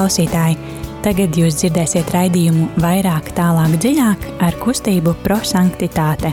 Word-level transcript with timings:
klausītāji! 0.00 0.56
Tagad 1.04 1.36
jūs 1.36 1.58
dzirdēsiet 1.60 2.08
raidījumu 2.14 2.70
vairāk, 2.80 3.34
tālāk, 3.36 3.74
dziļāk 3.82 4.22
ar 4.46 4.56
kustību 4.60 5.12
prosanktitāte. 5.20 6.30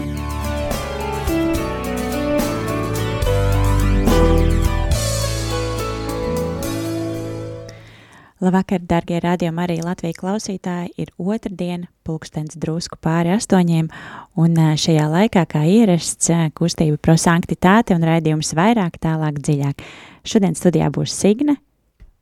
Labvakar, 8.39 8.85
darbie 8.87 9.19
radiokamā 9.19 9.65
arī 9.65 9.77
Latvijas 9.83 10.19
klausītāji. 10.21 10.93
Ir 11.01 11.11
otrdiena, 11.19 11.89
pulkstenis 12.07 12.55
drusku 12.55 12.99
pāri 13.03 13.35
astoņiem, 13.35 13.91
un 14.39 14.59
šajā 14.79 15.11
laikā, 15.11 15.43
kā 15.51 15.67
ierasts, 15.67 16.31
kustība 16.55 17.01
prosanktitāte 17.03 17.99
un 17.99 18.07
raidījums 18.07 18.55
vairāk, 18.55 18.99
tālāk, 19.03 19.43
dziļāk. 19.43 19.87
Šodien 20.23 20.55
studijā 20.55 20.91
būs 20.93 21.19
Signe 21.19 21.59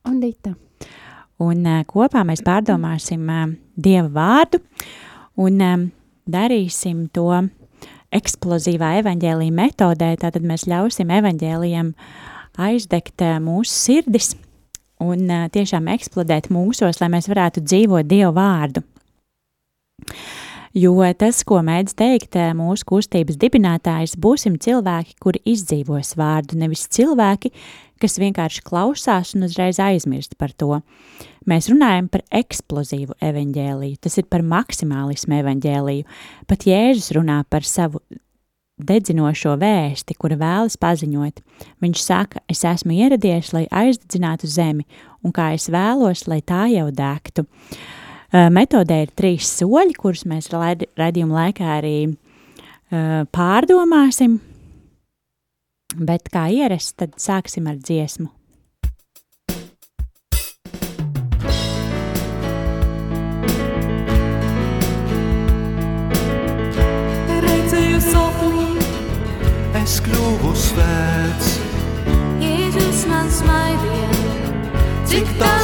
un 0.09 0.21
Dita. 0.21 0.55
Un 1.43 1.67
kopā 1.89 2.23
mēs 2.27 2.43
pārdomāsim 2.45 3.27
Dieva 3.75 4.07
vārdu 4.15 4.61
un 5.41 5.59
darīsim 6.31 7.09
to 7.11 7.27
eksplozīvā 8.15 8.93
evaņģēlīja 9.01 9.55
metodē. 9.55 10.13
Tātad 10.21 10.45
mēs 10.47 10.63
ļausim 10.71 11.11
evaņģēlijam 11.11 11.91
aizdegt 12.63 13.25
mūsu 13.43 13.73
sirdis 13.73 14.31
un 15.03 15.27
tiešām 15.51 15.89
eksplodēt 15.91 16.47
mūsos, 16.53 17.01
lai 17.01 17.11
mēs 17.17 17.27
varētu 17.27 17.65
dzīvot 17.65 18.07
Dieva 18.07 18.31
vārdu. 18.37 18.85
Jo 20.75 20.91
tas, 21.15 21.37
ko 21.47 21.61
mēdz 21.63 21.93
teikt 21.95 22.35
mūsu 22.51 22.83
kustības 22.89 23.37
dibinātājs, 23.39 24.17
būsim 24.19 24.57
cilvēki, 24.59 25.15
kuri 25.23 25.39
izdzīvos 25.47 26.17
vārdu, 26.19 26.57
nevis 26.59 26.83
cilvēki, 26.91 27.53
kas 28.03 28.19
vienkārši 28.19 28.65
klausās 28.67 29.31
un 29.37 29.47
uzreiz 29.47 29.79
aizmirst 29.79 30.35
par 30.35 30.51
to. 30.51 30.81
Mēs 31.47 31.71
runājam 31.71 32.11
par 32.11 32.25
eksplozīvu 32.27 33.15
evaņģēliju, 33.23 34.01
tas 34.03 34.19
ir 34.19 34.27
par 34.27 34.43
maksimālismu 34.43 35.39
evaņģēliju. 35.39 36.19
Pat 36.51 36.67
Jēzus 36.67 37.13
runā 37.15 37.39
par 37.47 37.63
savu 37.63 38.03
dedzinošo 38.75 39.55
vēsti, 39.61 40.19
kura 40.19 40.35
vēlas 40.43 40.75
paziņot. 40.75 41.39
Viņš 41.87 42.01
saka, 42.03 42.43
es 42.51 42.67
esmu 42.67 42.99
ieradies, 42.99 43.55
lai 43.55 43.63
aizdedzinātu 43.71 44.51
zemi, 44.51 44.83
un 45.23 45.31
kā 45.31 45.53
es 45.55 45.71
vēlos, 45.71 46.27
lai 46.27 46.41
tā 46.43 46.65
jau 46.75 46.89
degtu. 46.91 47.47
Metodē 48.31 49.03
ir 49.05 49.13
trīs 49.15 49.51
soļi, 49.59 49.93
kurus 49.99 50.25
mēs 50.25 50.49
raidījuma 50.53 51.43
laikā 51.43 51.77
arī 51.77 51.97
pārdomāsim, 52.89 54.39
Bet 55.95 56.27
kā 56.27 56.49
ierasts, 56.51 56.91
tad 56.99 57.13
sāksim 57.21 57.69
ar 57.71 57.77
dziesmu. 57.79 58.27
Redzēju 67.45 68.01
sapnī, 68.09 68.67
es 69.79 69.97
kļuvu 70.03 70.51
svēts. 70.65 71.55
Jēzus 72.43 73.05
man 73.07 73.31
smaidīja, 73.31 74.55
cik 75.07 75.31
tas 75.39 75.54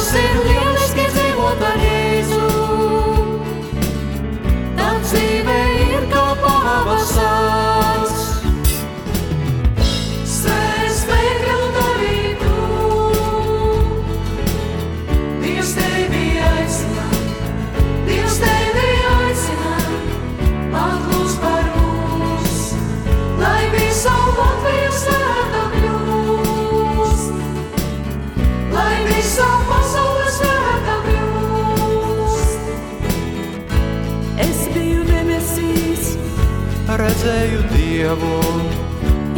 Dievu. 38.02 38.36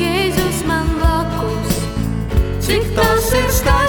Jēzus 0.01 0.63
man 0.65 0.87
blakus, 0.97 1.83
cik 2.65 2.95
tas 2.97 3.29
ir 3.37 3.51
skaisti 3.53 3.84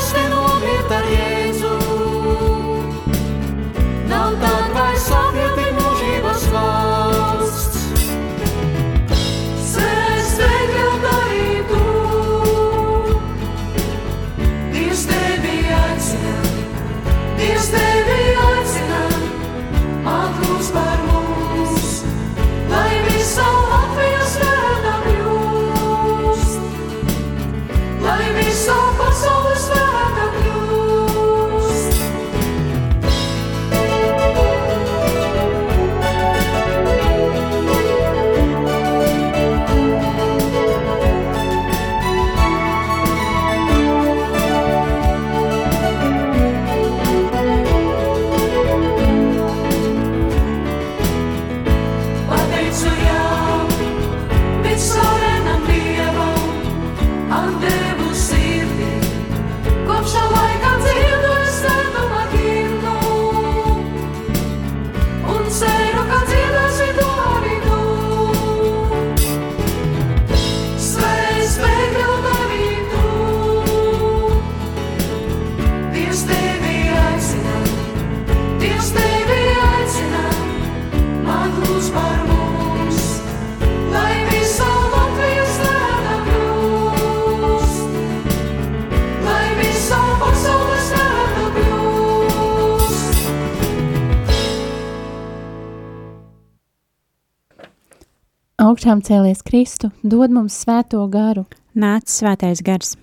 Augšām 98.65 99.01
cēlies 99.05 99.43
Kristu, 99.45 99.91
dod 100.01 100.31
mums 100.33 100.55
svēto 100.63 101.03
garu. 101.11 101.43
Nāc, 101.77 102.07
svētais 102.09 102.63
gars, 102.65 102.95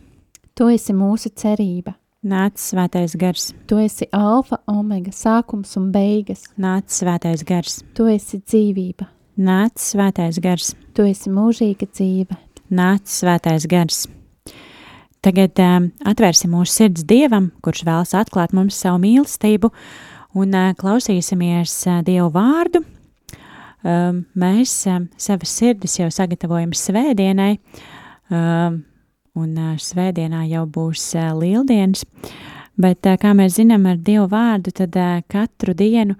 Tu 0.59 0.67
esi 0.75 0.93
mūsu 0.93 1.31
cerība. 1.38 1.94
nāc, 2.25 2.56
svētais 2.59 3.14
gars, 3.17 3.53
Tu 3.69 3.76
esi 3.79 4.09
alfa, 4.12 4.59
omega, 4.67 5.11
sākums 5.12 5.76
un 5.76 5.93
beigas. 5.93 6.49
nāc, 6.59 6.88
svētais 6.91 7.44
gars, 7.47 7.82
Tu 7.94 8.03
esi 8.11 8.41
dzīvība. 8.41 9.06
nāc, 9.38 9.76
svētais 9.79 10.41
gars, 10.43 10.75
Tu 10.94 11.03
esi 11.03 11.31
mūžīga 11.31 11.87
dzīve. 11.93 12.37
nāc, 12.70 13.06
svētais 13.06 13.67
gars. 13.69 14.06
Tagad 15.23 15.56
um, 15.61 15.93
atvērsim 16.05 16.50
mūsu 16.50 16.73
sirds 16.73 17.05
Dievam, 17.05 17.53
kurš 17.62 17.85
vēlas 17.85 18.14
atklāt 18.19 18.53
mums 18.53 18.75
savu 18.75 18.99
mīlestību, 18.99 19.70
un 20.35 20.55
uh, 20.55 20.73
klausīsimies 20.75 21.87
uh, 21.87 22.03
Dievu 22.03 22.32
vārdu. 22.35 22.82
Um, 23.82 24.23
mēs 24.38 24.76
um, 24.87 25.08
savas 25.19 25.50
sirdis 25.58 25.96
jau 25.99 26.06
sagatavojam 26.12 26.70
svētdienai, 26.76 27.56
um, 28.31 28.76
un 29.34 29.56
uh, 29.58 29.73
svētdienā 29.82 30.44
jau 30.52 30.62
būs 30.70 31.08
uh, 31.19 31.32
lieldienas, 31.34 32.05
bet, 32.79 33.02
uh, 33.11 33.17
kā 33.19 33.32
mēs 33.34 33.56
zinām 33.58 33.88
ar 33.90 33.99
Dievu 33.99 34.29
vārdu, 34.31 34.70
tad 34.79 34.94
uh, 34.94 35.19
katru 35.26 35.75
dienu 35.75 36.14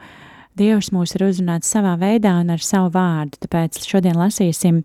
Dievs 0.59 0.91
mūs 0.93 1.15
ir 1.17 1.23
uzrunāts 1.29 1.71
savā 1.73 1.95
veidā 2.01 2.35
un 2.43 2.51
ar 2.53 2.61
savu 2.61 2.91
vārdu, 2.93 3.39
tāpēc 3.47 3.79
šodien 3.87 4.19
lasīsim 4.19 4.83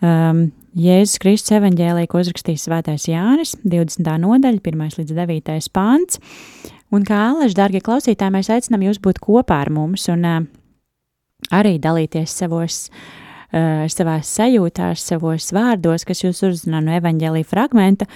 um, 0.00 0.40
Jēzus 0.72 1.20
Kristus 1.20 1.52
evaņģēlī, 1.58 2.06
ko 2.08 2.22
uzrakstījis 2.24 2.64
Svētais 2.66 3.04
Jānis, 3.10 3.52
20. 3.62 4.08
nodaļa, 4.24 4.64
1 4.64 4.98
līdz 4.98 5.14
9. 5.20 5.68
pāns. 5.76 6.18
Un 6.92 7.04
kā 7.04 7.20
Aleša, 7.28 7.58
dārgie 7.60 7.84
klausītāji, 7.84 8.32
mēs 8.32 8.50
aicinām 8.52 8.88
jūs 8.88 8.98
būt 9.04 9.20
kopā 9.22 9.60
ar 9.66 9.70
mums 9.76 10.08
un 10.12 10.26
uh, 10.26 10.42
arī 11.50 11.78
dalīties 11.82 12.36
savos 12.42 12.86
uh, 13.52 13.84
savās 13.92 14.30
sajūtās, 14.32 15.02
savos 15.04 15.50
vārdos, 15.54 16.06
kas 16.08 16.22
jūs 16.24 16.42
uzrunā 16.46 16.80
no 16.84 16.94
evaņģēlīja 16.96 17.48
fragmenta. 17.48 18.08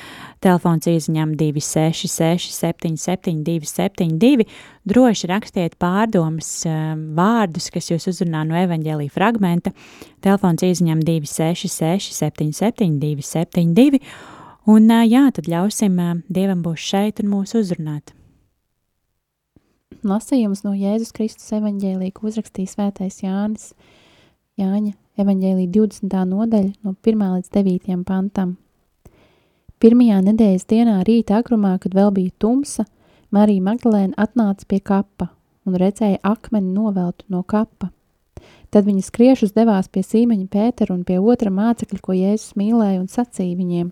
Telefons 0.44 0.88
izņem 0.90 1.34
266, 1.38 2.54
77, 2.56 3.42
272. 3.46 4.46
Droši 4.86 5.30
rakstiet 5.32 5.76
pārdomas, 5.82 6.50
uh, 6.68 6.94
vārdus, 7.18 7.70
kas 7.74 7.90
jūs 7.92 8.08
uzrunā 8.12 8.46
no 8.48 8.58
evaņģēlīja 8.62 9.12
fragmenta. 9.12 9.74
Telefons 10.24 10.64
izņem 10.66 11.04
266, 11.04 12.16
77, 12.16 13.00
272. 13.02 14.02
Un 14.66 14.90
uh, 14.90 15.04
jā, 15.06 15.28
tad 15.36 15.50
ļausim 15.50 15.98
uh, 16.00 16.14
Dievam 16.32 16.64
būt 16.64 16.86
šeit 16.88 17.22
un 17.22 17.34
mūs 17.36 17.54
uzrunāt. 17.58 18.15
Lasījums 20.06 20.62
no 20.62 20.72
Jēzus 20.74 21.12
Kristus 21.14 21.52
evaņģēlī, 21.56 22.12
ko 22.14 22.28
uzrakstīja 22.28 22.70
svētais 22.72 23.20
Jānis 23.24 23.72
Jāņa 24.60 24.92
evaņģēlī 25.18 25.66
20. 25.74 26.16
nodaļa 26.30 26.72
no 26.86 26.94
1. 27.02 27.24
līdz 27.36 27.50
9. 27.54 27.96
pantam. 28.06 28.56
Pirmajā 29.82 30.20
nedēļas 30.26 30.68
dienā 30.70 31.00
rīta 31.06 31.40
agrumā, 31.40 31.76
kad 31.82 31.94
vēl 31.94 32.12
bija 32.14 32.34
tumsa, 32.42 32.86
Marija 33.34 33.62
Magdalēna 33.66 34.14
atnāca 34.26 34.68
pie 34.68 34.80
kapa 34.80 35.30
un 35.66 35.78
redzēja 35.78 36.22
akmeni 36.22 36.70
noveltu 36.74 37.26
no 37.32 37.42
kapa. 37.42 37.90
Tad 38.70 38.86
viņa 38.86 39.02
skriešus 39.06 39.56
devās 39.56 39.90
pie 39.90 40.04
sīmeņa 40.06 40.46
Pētera 40.52 40.94
un 40.94 41.02
pie 41.08 41.18
otra 41.18 41.50
mācekļa, 41.50 42.00
ko 42.02 42.14
Jēzus 42.14 42.54
mīlēja 42.58 43.02
un 43.02 43.10
sacīja 43.10 43.58
viņiem, 43.58 43.90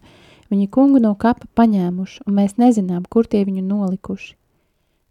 viņi 0.50 0.70
kungu 0.75 1.02
no 1.02 1.14
kapa 1.19 1.50
paņēmuši, 1.58 2.25
un 2.26 2.41
mēs 2.41 2.58
nezinām, 2.58 3.06
kur 3.11 3.26
tie 3.31 3.43
viņu 3.46 3.67
nolikuši. 3.67 4.35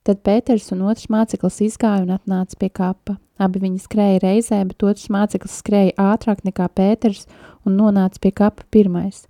Tad 0.04 0.20
Pēters 0.20 0.66
un 0.76 0.82
otrs 0.92 1.08
māceklis 1.08 1.62
izgāja 1.64 2.04
un 2.04 2.10
atnāca 2.12 2.58
pie 2.60 2.68
kapa. 2.76 3.16
Abi 3.40 3.62
viņi 3.64 3.80
skrēja 3.86 4.20
reizē, 4.20 4.58
bet 4.68 4.84
otrs 4.84 5.08
māceklis 5.14 5.62
skrēja 5.62 5.94
ātrāk 6.12 6.44
nekā 6.44 6.68
Pēters 6.76 7.24
un 7.64 7.78
nonāca 7.80 8.20
pie 8.20 8.34
kapa 8.36 8.66
pirmais. 8.72 9.24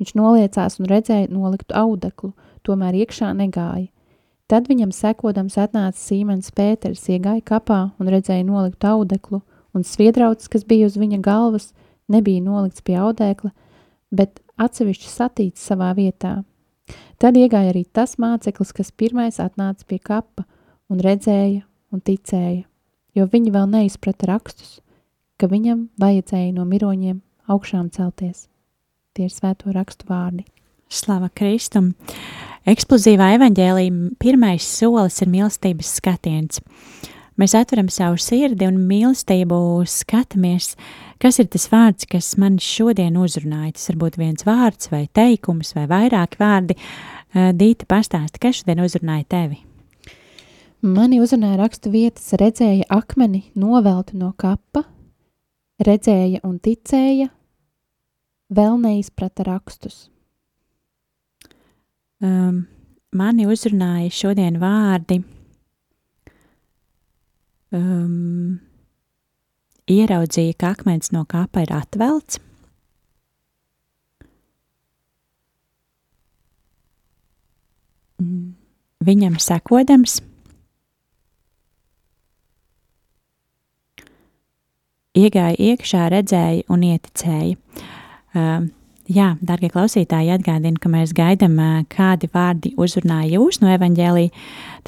Viņš 0.00 0.16
noliecās 0.18 0.80
un 0.80 0.90
redzēja 0.90 1.30
noliktu 1.30 1.76
audeklu, 1.78 2.32
tomēr 2.66 2.98
iekšā 3.04 3.30
negāja. 3.38 3.86
Tad 4.50 4.66
viņam 4.70 4.90
sekodams 4.94 5.56
atnāca 5.62 5.98
Sīmens 5.98 6.50
Pēters, 6.54 7.06
iegāja 7.10 7.44
kapā 7.46 7.78
un 7.98 8.10
redzēja 8.10 8.44
noliktu 8.46 8.90
audeklu, 8.90 9.40
un 9.74 9.86
sviedrauts, 9.86 10.50
kas 10.50 10.66
bija 10.66 10.90
uz 10.90 10.98
viņa 10.98 11.22
galvas, 11.22 11.70
nebija 12.10 12.42
nolikts 12.42 12.82
pie 12.82 12.98
audekla, 12.98 13.54
bet 14.10 14.42
atsevišķi 14.58 15.10
satīts 15.10 15.66
savā 15.70 15.94
vietā. 15.94 16.40
Tad 17.20 17.36
iegāja 17.38 17.72
arī 17.72 17.84
tas 17.88 18.16
māceklis, 18.20 18.74
kas 18.76 18.92
pirmais 18.92 19.40
atnāca 19.42 19.86
pie 19.88 19.98
kapa 19.98 20.44
un 20.92 21.00
redzēja 21.02 21.64
un 21.92 22.02
ticēja, 22.04 22.66
jo 23.16 23.28
viņi 23.32 23.54
vēl 23.54 23.70
neizprata 23.72 24.28
rakstus, 24.30 24.80
ka 25.40 25.48
viņam 25.50 25.88
vajadzēja 26.00 26.52
no 26.56 26.66
miroņiem 26.68 27.22
augšām 27.52 27.88
celties. 27.94 28.46
Tie 29.16 29.26
ir 29.28 29.32
svēto 29.32 29.72
rakstu 29.72 30.08
vārdi. 30.10 30.44
Slava 30.92 31.30
Kristum! 31.34 31.94
Eksplozīvā 32.66 33.32
evaņģēlījuma 33.36 34.16
pirmais 34.22 34.66
solis 34.66 35.20
ir 35.22 35.30
mīlestības 35.30 35.92
skatiens. 36.00 36.60
Mēs 37.36 37.52
atveram 37.52 37.90
savu 37.92 38.16
sirdi 38.16 38.64
un 38.64 38.78
mīlestību 38.88 39.58
skatāmies, 39.92 40.70
kas 41.20 41.36
ir 41.42 41.50
tas 41.52 41.66
vārds, 41.68 42.08
kas 42.08 42.30
man 42.40 42.56
šodien 42.62 43.18
uzrunāja. 43.20 43.74
Tas 43.76 43.90
var 43.90 43.98
būt 44.06 44.16
viens 44.22 44.46
vārds 44.46 44.88
vai 44.88 45.02
teikums 45.12 45.74
vai 45.76 45.84
vairāki 45.90 46.40
vārdi. 46.40 46.78
Dīta 47.36 47.88
pastāsta, 47.92 48.40
kas 48.40 48.62
šodien 48.62 48.80
uzrunāja 48.80 49.28
tevi? 49.36 49.60
Mani 50.86 51.20
uzrunāja 51.20 51.60
rakstu 51.60 51.92
vietas, 51.92 52.30
redzēja 52.40 52.88
akmeni 52.96 53.42
noveltu 53.58 54.16
no 54.16 54.32
kapa, 54.38 54.86
redzēja 55.84 56.40
un 56.46 56.56
ticēja, 56.62 57.28
vēl 58.48 58.80
neizprata 58.80 59.44
rakstus. 59.44 60.06
Um, 62.24 62.64
mani 63.12 63.44
uzrunāja 63.44 64.08
šodien 64.24 64.56
vārdi 64.62 65.20
um, 67.74 68.58
ieraudzīja, 69.90 70.56
ka 70.58 70.74
akmens 70.76 71.12
no 71.14 71.24
kapa 71.28 71.64
ir 71.64 71.72
atvelts. 71.74 72.40
Viņam 79.06 79.36
sekodams, 79.42 80.20
iegāja 85.16 85.56
iekšā, 85.72 86.06
redzēja 86.12 86.64
un 86.72 86.84
ieticēja. 86.86 87.84
Um, 88.36 88.70
Jā, 89.06 89.36
darbie 89.38 89.68
klausītāji, 89.70 90.32
atgādinu, 90.34 90.80
ka 90.82 90.90
mēs 90.90 91.12
gaidām, 91.14 91.54
kādi 91.92 92.30
vārdi 92.32 92.72
uzrunāja 92.74 93.36
jūs 93.36 93.60
no 93.62 93.70
evaņģēlīja. 93.76 94.32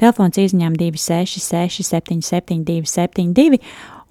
Telefons 0.01 0.41
izņem 0.43 0.75
266, 0.79 1.87
772, 1.87 2.83
72, 2.89 3.61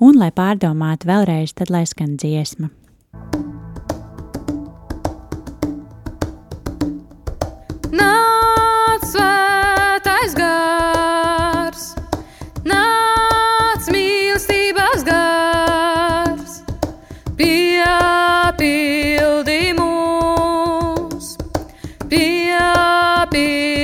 un, 0.00 0.16
lai 0.16 0.32
pārdomātu 0.32 1.12
vēlreiz, 1.12 1.52
tad 1.52 1.74
lai 1.74 1.84
skan 1.88 2.16
dziesma. 2.16 2.72
Nāc, 3.12 3.47
be 23.30 23.77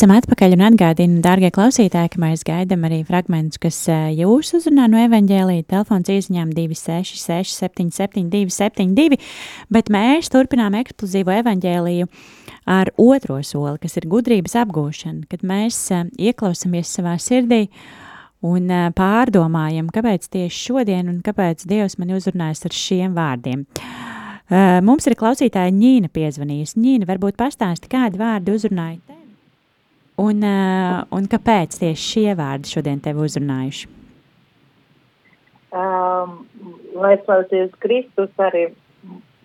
Esam 0.00 0.14
atpakaļ 0.16 0.54
un 0.54 0.62
atgādinu, 0.64 1.18
dārgie 1.20 1.50
klausītāji, 1.52 2.08
ka 2.14 2.20
mēs 2.22 2.40
gaidām 2.48 2.86
arī 2.88 3.02
fragmentus, 3.04 3.60
kas 3.60 3.82
jūs 4.16 4.54
uzrunā 4.56 4.86
no 4.88 4.96
evaņģēlīja. 4.96 5.66
Telefons 5.68 6.08
izņem 6.08 6.54
266, 6.56 7.52
772, 7.66 8.48
72, 8.48 9.18
bet 9.68 9.92
mēs 9.92 10.32
turpinām 10.32 10.78
eksplozīvo 10.80 11.36
evaņģēliju 11.42 12.08
ar 12.78 12.92
otro 12.96 13.36
soli, 13.44 13.76
kas 13.84 14.00
ir 14.00 14.08
gudrības 14.08 14.56
apgūšana, 14.62 15.28
kad 15.28 15.44
mēs 15.44 15.82
ieklausāmies 16.16 16.96
savā 16.96 17.18
sirdī 17.20 17.66
un 18.40 18.72
pārdomājam, 18.96 19.92
kāpēc 19.92 20.32
tieši 20.32 20.64
šodien 20.70 21.12
un 21.12 21.20
kāpēc 21.28 21.68
Dievs 21.68 22.00
man 22.00 22.16
uzrunājas 22.16 22.64
ar 22.64 22.80
šiem 22.86 23.20
vārdiem. 23.20 23.68
Mums 24.80 25.12
ir 25.12 25.20
klausītāja 25.20 25.76
Ņīna 25.76 26.08
piezvanījusi. 26.08 26.80
Ņīna, 26.80 27.12
varbūt 27.12 27.36
pastāsti, 27.36 27.92
kādi 27.92 28.24
vārdi 28.24 28.56
uzrunāja 28.56 29.02
tevi? 29.04 29.19
Un, 30.20 30.44
uh, 30.44 31.00
un 31.16 31.26
kāpēc 31.30 31.78
tieši 31.80 32.06
šie 32.06 32.36
vārdi 32.36 32.68
šodien 32.68 33.00
tevi 33.00 33.24
uzrunājuši? 33.24 33.88
Um, 35.70 36.40
lai 36.98 37.14
slavēties 37.22 37.76
Kristus, 37.80 38.32
arī 38.42 38.66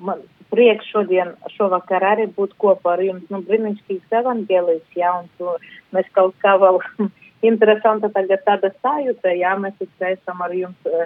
man 0.01 0.23
prieks 0.55 0.87
šodien, 0.91 1.33
šovakar 1.55 2.03
arī 2.13 2.25
būt 2.35 2.55
kopā 2.61 2.95
ar 2.95 3.03
jums. 3.03 3.27
Nu, 3.33 3.41
brīnišķīgs 3.45 4.17
evaņģēlijs, 4.21 4.87
jā, 4.97 5.11
un 5.21 5.69
mēs 5.95 6.09
kaut 6.17 6.35
kā 6.43 6.55
vēl 6.61 6.81
interesanta 7.49 8.09
tagad 8.13 8.43
tāda 8.47 8.71
sajūta, 8.79 9.35
jā, 9.37 9.53
mēs 9.61 9.85
esam 10.11 10.43
ar 10.45 10.55
jums 10.55 10.89
uh, 10.91 11.05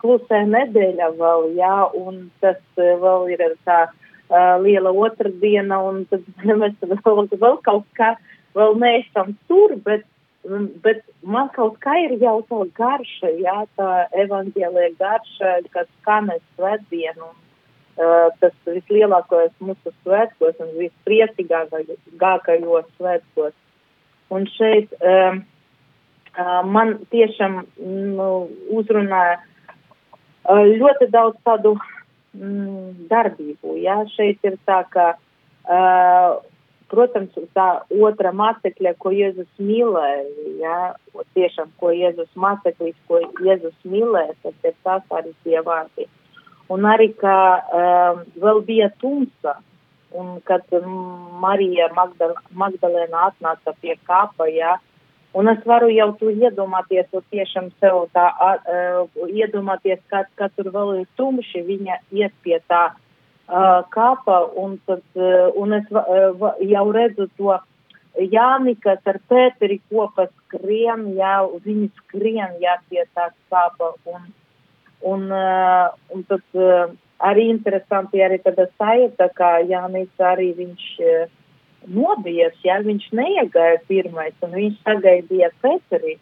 klusē 0.00 0.42
nedēļa 0.50 1.12
vēl, 1.20 1.52
jā, 1.58 1.76
un 2.00 2.26
tas 2.44 2.60
uh, 2.80 2.92
vēl 3.02 3.28
ir 3.36 3.44
tā 3.68 3.84
uh, 3.88 4.56
liela 4.62 4.92
otrdiena, 4.92 5.80
un 5.86 6.04
tad 6.10 6.26
mēs 6.62 6.76
vēl, 6.82 7.28
vēl 7.36 7.60
kaut 7.66 7.86
kā 7.98 8.14
vēl 8.56 8.76
neesam 8.80 9.34
tur, 9.50 9.74
bet, 9.86 10.02
bet 10.84 11.02
man 11.22 11.48
kaut 11.54 11.76
kā 11.84 11.94
ir 12.04 12.12
jau 12.22 12.38
tā 12.48 12.60
garša, 12.78 13.28
jā, 13.42 13.58
tā 13.78 13.90
evaņģēlē 14.24 14.84
garša, 15.00 15.50
kas 15.74 15.88
skanēs 16.00 16.44
svētdienu. 16.56 17.28
Uh, 17.96 18.28
tas 18.42 18.52
vislielākais 18.68 19.54
mūsu 19.64 19.88
svētkos 20.02 20.56
un 20.60 20.68
vispriecīgākajos 20.76 22.88
svētkos. 22.98 23.54
Un 24.36 24.44
šeit 24.52 24.92
um, 25.00 25.38
uh, 26.36 26.60
man 26.68 26.88
tiešām 27.08 27.52
nu, 28.18 28.28
uzrunāja 28.76 29.38
uh, 29.38 30.60
ļoti 30.76 31.08
daudz 31.14 31.40
tādu 31.48 31.72
mm, 32.36 33.08
darbību. 33.08 33.78
Jā, 33.80 33.96
šeit 34.12 34.44
ir 34.44 34.60
tā, 34.68 34.82
ka 34.92 35.06
uh, 35.16 36.36
protams, 36.92 37.34
tā 37.56 37.66
otra 38.02 38.32
mācekļa, 38.36 38.94
ko 39.02 39.12
Jēzus 39.14 39.48
mīlēja, 39.62 40.24
ja, 40.60 40.78
tiešām, 41.36 41.72
ko 41.80 41.92
Jēzus 41.94 42.30
māceklis, 42.38 42.96
ko 43.08 43.20
Jēzus 43.42 43.76
mīlēja, 43.88 44.36
tas 44.44 44.68
ir 44.70 44.76
tās 44.86 45.16
arī 45.18 45.34
tie 45.44 45.62
vārdi. 45.66 46.08
Un 46.72 46.86
arī, 46.88 47.12
ka 47.20 47.36
um, 47.78 48.24
vēl 48.42 48.62
bija 48.66 48.90
tumsa, 49.02 49.58
un 50.16 50.38
kad 50.48 50.66
Marija 51.42 51.90
Magdal 51.94 52.34
Magdalēna 52.54 53.28
atnāca 53.30 53.74
pie 53.82 53.94
kāpa, 54.08 54.48
ja, 54.50 54.76
un 55.36 55.50
es 55.52 55.62
varu 55.68 55.90
jau 55.92 56.08
tu 56.18 56.30
iedomāties, 56.32 57.06
un 57.14 57.26
tiešām 57.34 57.70
sev 57.82 58.06
tā, 58.16 58.26
uh, 58.34 59.26
iedomāties, 59.30 60.02
ka, 60.10 60.24
ka 60.38 60.50
tur 60.56 60.72
vēl 60.74 60.94
ir 61.02 61.10
tumši, 61.18 61.62
viņa 61.66 62.00
iet 62.18 62.34
pie 62.42 62.58
tā, 62.70 62.88
kapa, 63.46 64.40
un, 64.56 64.78
tad, 64.86 65.02
un 65.54 65.72
es 65.72 65.88
jau 65.90 66.86
redzu 66.92 67.28
to 67.38 67.58
Jāni, 68.16 68.72
kas 68.80 69.02
ar 69.04 69.18
Pēteri 69.28 69.76
kopā 69.92 70.24
skrien, 70.32 71.10
jā, 71.18 71.34
viņi 71.64 71.90
skrien, 71.98 72.54
jā, 72.62 72.78
pie 72.88 73.04
tā 73.14 73.28
kapa, 73.52 73.92
un, 74.08 74.30
un, 75.04 75.26
un 76.14 76.22
tad 76.24 76.60
arī 77.20 77.50
interesanti 77.52 78.22
arī 78.24 78.38
tāda 78.40 78.70
sajūta, 78.80 79.28
ka 79.36 79.58
Jānis 79.68 80.08
arī 80.16 80.54
viņš 80.56 80.86
nobijies, 81.92 82.56
jā, 82.64 82.80
viņš 82.88 83.12
neiegāja 83.12 83.84
pirmais, 83.86 84.34
un 84.40 84.56
viņš 84.56 84.80
sagaidīja 84.80 85.52
Pēteri, 85.60 86.16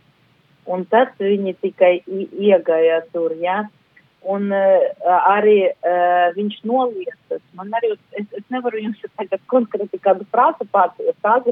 un 0.66 0.84
tad 0.90 1.14
viņi 1.22 1.54
tikai 1.62 1.94
iegāja 2.10 3.04
tur, 3.14 3.38
jā. 3.38 3.62
Ja? 3.62 3.83
Un 4.30 4.48
uh, 4.54 4.84
arī 5.30 5.58
uh, 5.68 6.32
viņš 6.36 6.56
noliecas. 6.68 7.42
Man 7.58 7.72
arī, 7.76 7.94
es, 8.16 8.26
es 8.32 8.44
nevaru 8.52 8.80
jums 8.80 9.04
tagad 9.18 9.42
konkrēti 9.52 10.00
kādu 10.02 10.26
frāzi 10.32 10.66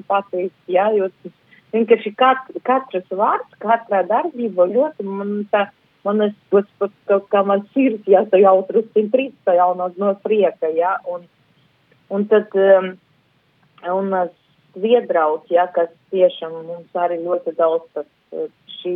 pateikt, 0.09 0.57
jā, 0.71 0.88
jo 0.97 1.11
tas 1.23 1.38
vienkārši 1.73 2.12
kat, 2.19 2.50
katrs 2.67 3.14
vārds, 3.17 3.61
katrā 3.62 4.02
darbība 4.09 4.69
ļoti 4.71 5.07
man 5.07 5.35
tā, 5.52 5.67
man 6.07 6.25
es, 6.29 6.35
tas, 6.52 6.69
tas, 6.81 6.93
kaut 7.11 7.29
kā 7.33 7.45
man 7.49 7.64
sirds, 7.73 8.05
jā, 8.09 8.25
tā 8.31 8.41
jau 8.43 8.59
trusciņ 8.69 9.11
trīsta 9.12 9.57
jau 9.59 9.73
no, 9.79 9.88
no 10.00 10.12
prieka, 10.25 10.71
jā, 10.76 10.97
un, 11.12 11.25
un 12.12 12.26
tad, 12.31 12.52
um, 12.57 12.93
un 13.99 14.17
uh, 14.17 14.33
sviedrauts, 14.76 15.50
jā, 15.52 15.67
kas 15.76 15.93
tiešām 16.12 16.59
mums 16.69 16.99
arī 16.99 17.21
ļoti 17.25 17.57
daudz 17.59 17.88
tas, 17.97 18.09
šī, 18.79 18.95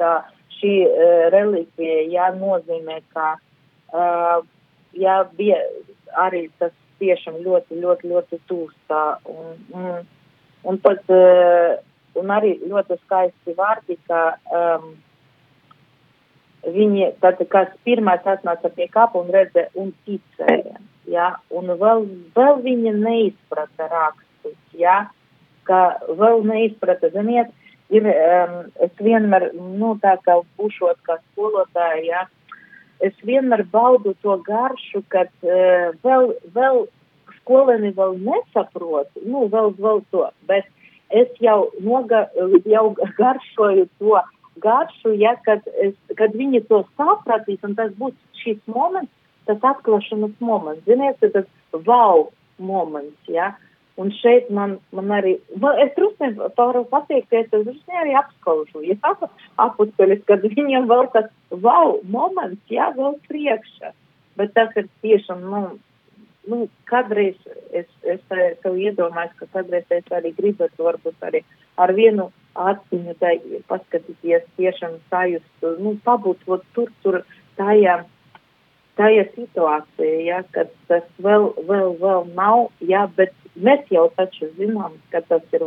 tā, 0.00 0.12
šī 0.58 0.74
uh, 0.86 1.28
relikvija 1.34 2.04
jānozīmē, 2.12 3.00
ka 3.14 3.34
uh, 3.38 4.44
jā, 4.98 5.18
bija 5.38 5.60
arī 6.26 6.48
tas 6.58 6.74
tiešām 6.98 7.40
ļoti, 7.44 7.78
ļoti, 7.82 8.12
ļoti 8.12 8.40
tūstā. 8.50 9.02
Un, 9.30 9.58
un, 9.74 10.08
un, 10.64 10.80
pat, 10.82 11.04
uh, 11.12 11.76
un 12.18 12.32
arī 12.34 12.56
ļoti 12.66 12.98
skaisti 13.04 13.54
vārdi, 13.58 13.98
ka 14.10 14.22
um, 14.50 14.90
viņi, 16.66 17.12
tad, 17.22 17.40
kas 17.52 17.70
pirmais 17.86 18.26
atnāca 18.26 18.70
pie 18.74 18.88
kapa 18.92 19.20
un 19.20 19.30
redze 19.34 19.68
un 19.78 19.92
ticēja, 20.06 20.80
jā, 21.08 21.28
un 21.54 21.70
vēl, 21.80 22.04
vēl 22.36 22.58
viņa 22.64 22.96
neizprata 22.98 23.88
rakstus, 23.92 24.58
jā, 24.76 25.04
ka 25.68 25.82
vēl 26.18 26.42
neizprata, 26.48 27.12
ziniet, 27.14 27.52
ir, 27.94 28.06
um, 28.08 28.56
es 28.84 28.92
vienmēr, 29.02 29.50
nu, 29.56 29.94
tā 30.02 30.16
kā 30.24 30.38
būšot 30.58 31.00
kā 31.08 31.18
skolotāja, 31.22 32.02
jā, 32.04 32.22
es 33.08 33.14
vienmēr 33.26 33.64
baudu 33.72 34.14
to 34.22 34.36
garšu, 34.46 35.02
kad 35.12 35.30
uh, 35.46 35.94
vēl, 36.04 36.32
vēl 36.54 36.86
skolēni 37.40 37.94
vēl 37.96 38.18
nesaprot, 38.24 39.10
nu, 39.24 39.46
vēl, 39.52 39.72
vēl 39.78 40.02
to, 40.12 40.26
bet 40.50 40.68
es 41.08 41.30
jau, 41.40 41.70
noga, 41.80 42.26
jau 42.68 42.90
garšoju 43.20 43.86
to 44.00 44.18
garšu, 44.60 45.14
ja, 45.16 45.36
kad, 45.46 45.64
es, 45.80 45.94
kad 46.18 46.34
viņi 46.36 46.66
to 46.68 46.82
sapratīs, 46.98 47.62
un 47.64 47.78
tas 47.78 47.94
būs 47.96 48.16
šis 48.42 48.58
moments, 48.68 49.12
tas 49.48 49.62
atklāšanas 49.64 50.34
moments, 50.44 50.84
ziniet, 50.84 51.22
tas 51.22 51.48
wow 51.86 52.26
moments, 52.58 53.16
ja, 53.32 53.54
uh, 53.54 53.67
Un 53.98 54.12
šeit 54.14 54.46
man, 54.54 54.76
man 54.94 55.10
arī, 55.10 55.34
es 55.82 55.90
drusku 55.96 56.28
varu 56.58 56.84
pateikties, 56.92 57.48
es 57.50 57.64
drusku 57.66 57.96
arī 57.98 58.14
apskaužu, 58.20 58.84
ja 58.86 58.94
apuspeļas, 59.64 60.22
kad 60.28 60.46
viņiem 60.46 60.86
vēl 60.90 61.08
tas 61.14 61.26
wow 61.50 61.98
moments, 62.06 62.62
jā, 62.70 62.92
vēl 62.94 63.18
priekšā. 63.26 63.90
Bet 64.38 64.54
tas 64.54 64.70
ir 64.78 64.86
tiešām, 65.02 65.42
nu, 65.50 65.62
nu 66.46 66.68
kādreiz 66.86 67.34
es, 67.74 67.88
es 68.06 68.22
sev 68.28 68.78
iedomājos, 68.78 69.34
ka 69.40 69.50
kādreiz 69.56 69.90
es 69.90 70.14
arī 70.14 70.30
gribētu 70.36 70.86
varbūt 70.86 71.26
arī 71.26 71.42
ar 71.78 71.94
vienu 71.98 72.30
tai 73.18 73.34
paskatīties 73.70 74.46
tiešām 74.58 74.96
sajust, 75.10 75.66
nu, 75.82 75.96
pabūt 76.04 76.46
ot, 76.46 76.64
tur, 76.74 76.90
tur, 77.02 77.20
tajā 77.58 78.00
tajā 78.98 79.24
situācijā, 79.32 80.14
ja, 80.26 80.42
kad 80.54 80.70
tas 80.90 81.06
vēl, 81.22 81.50
vēl, 81.68 81.94
vēl 82.02 82.28
nav, 82.36 82.68
ja, 82.84 83.06
bet 83.18 83.34
mēs 83.58 83.86
jau 83.94 84.08
taču 84.18 84.50
zinām, 84.58 84.98
ka 85.12 85.22
tas 85.28 85.44
ir, 85.54 85.64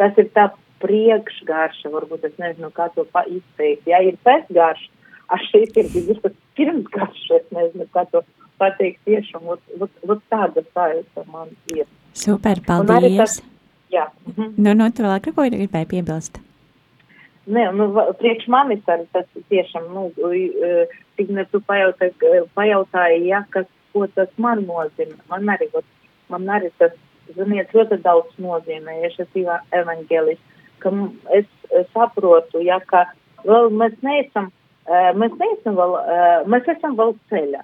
tas 0.00 0.18
ir 0.20 0.30
tā 0.36 0.50
priekšgārša, 0.82 1.90
varbūt 1.94 2.26
es 2.28 2.36
nezinu, 2.42 2.70
kā 2.74 2.88
to 2.94 3.06
izteikt. 3.06 3.86
Ja 3.88 4.02
ir 4.04 4.18
pēcgārša, 4.26 4.90
a 5.32 5.38
šeit 5.48 5.78
ir 5.80 5.90
tas 6.22 6.34
pirmsgārša, 6.58 7.40
es 7.40 7.46
nezinu, 7.54 7.88
kā 7.94 8.06
to 8.12 8.22
pateikt 8.60 9.02
tiešām, 9.08 9.46
ot, 9.56 9.62
ot, 9.80 9.92
ot 10.08 10.24
tāda 10.32 10.64
sajūta 10.72 11.26
man 11.32 11.52
ir. 11.74 11.86
Super, 12.16 12.62
paldies! 12.66 13.18
Tas, 13.20 13.38
jā. 13.92 14.08
Mhm. 14.26 14.54
Nu, 14.56 14.76
nu, 14.76 14.90
tu 14.92 15.06
vēl 15.06 15.20
kaut 15.24 15.38
ko 15.38 15.48
gribēji 15.52 15.92
piebilst? 15.96 16.40
Nē, 17.46 17.62
nu, 17.78 17.84
priekš 18.18 18.48
manis 18.50 18.88
arī 18.90 19.04
tas 19.14 19.26
tiešām, 19.52 19.84
nu, 19.94 20.08
tik 21.18 21.28
ne 21.30 21.44
tu 21.52 21.60
pajautāji, 21.62 22.40
pajautāji, 22.58 23.20
ja, 23.28 23.44
kas, 23.54 23.68
ko 23.94 24.08
tas 24.16 24.32
man 24.42 24.64
nozīmē. 24.66 25.14
Man 25.30 25.46
arī, 25.54 25.68
man 26.32 26.50
arī 26.56 26.72
tas, 26.80 26.96
ziniet, 27.36 27.70
ļoti 27.74 28.00
daudz 28.02 28.34
nozīmē, 28.42 28.98
ja 29.04 29.12
šis 29.14 29.38
ir 29.38 29.52
evaņģēlis, 29.78 30.42
ka 30.82 30.92
es 31.38 31.46
saprotu, 31.94 32.64
ja, 32.66 32.80
ka 32.90 33.04
vēl 33.46 33.70
mēs 33.78 33.94
neesam, 34.02 34.50
mēs 34.90 35.38
neesam 35.38 35.78
vēl, 35.78 35.96
mēs 36.50 36.74
esam 36.74 36.98
vēl 36.98 37.14
ceļā. 37.30 37.62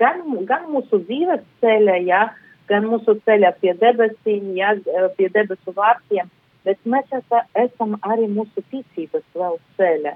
Gan, 0.00 0.26
gan 0.50 0.66
mūsu 0.74 1.04
dzīves 1.06 1.46
ceļa, 1.62 1.96
ja, 2.06 2.26
gan 2.70 2.90
mūsu 2.90 3.14
ceļa 3.26 3.54
pie 3.62 3.78
debesīm, 3.78 4.52
ja, 4.58 4.74
pie 5.14 5.30
debesu 5.30 5.74
vārtiem, 5.76 6.30
bet 6.64 6.80
mēs 6.84 7.08
esa, 7.20 7.44
esam 7.64 7.96
arī 8.02 8.28
mūsu 8.30 8.64
ticības 8.72 9.26
vēl 9.34 9.58
ceļa. 9.78 10.14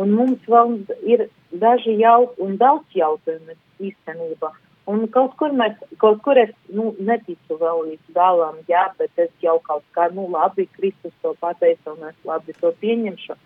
Un 0.00 0.14
mums 0.14 0.42
vēl 0.46 0.76
ir 1.02 1.26
daži 1.50 1.96
jautājumi 1.98 2.46
un 2.46 2.58
daudz 2.60 2.98
jautājumu 2.98 3.56
īstenībā. 3.82 4.52
Un 4.90 5.04
kaut 5.14 5.36
kur 5.38 5.52
mēs, 5.54 5.76
kaut 6.02 6.22
kur 6.24 6.38
es, 6.40 6.50
nu, 6.74 6.90
neticu 6.98 7.58
vēl 7.60 7.82
līdz 7.90 8.14
galam, 8.16 8.56
jā, 8.70 8.86
bet 8.98 9.22
es 9.22 9.30
jau 9.44 9.58
kaut 9.66 9.84
kā, 9.94 10.08
nu, 10.14 10.24
labi, 10.32 10.66
Kristus 10.78 11.14
to 11.22 11.34
pateica 11.42 11.92
un 11.92 12.08
es 12.08 12.16
labi 12.26 12.56
to 12.58 12.72
pieņemšu. 12.80 13.36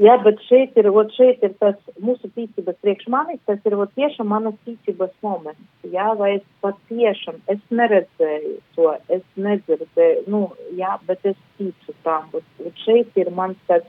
Jā, 0.00 0.14
bet 0.24 0.40
šeit 0.48 0.76
ir, 0.80 0.88
ot, 0.88 1.10
šeit 1.12 1.42
ir 1.44 1.52
tas 1.60 1.76
mūsu 2.00 2.30
ticības 2.32 2.78
priekš 2.80 3.10
manis, 3.12 3.40
tas 3.46 3.60
ir, 3.68 3.76
ot, 3.76 3.90
tiešām 3.98 4.30
manas 4.32 4.56
ticības 4.64 5.12
moments, 5.22 5.60
jā, 5.84 6.06
vai 6.16 6.38
es 6.38 6.46
patiešām, 6.64 7.42
es 7.52 7.60
neredzēju 7.68 8.54
to, 8.76 8.88
es 9.12 9.22
nedzirdēju, 9.36 10.24
nu, 10.32 10.46
jā, 10.78 10.96
bet 11.08 11.28
es 11.28 11.36
ticu 11.58 11.96
tam, 12.06 12.30
ot, 12.32 12.46
ot 12.64 12.84
šeit 12.86 13.20
ir 13.20 13.30
mans 13.36 13.60
tas 13.68 13.84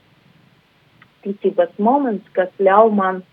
ticības 1.24 1.72
moments, 1.80 2.28
kas 2.36 2.52
ļauj 2.60 2.92
man 3.00 3.24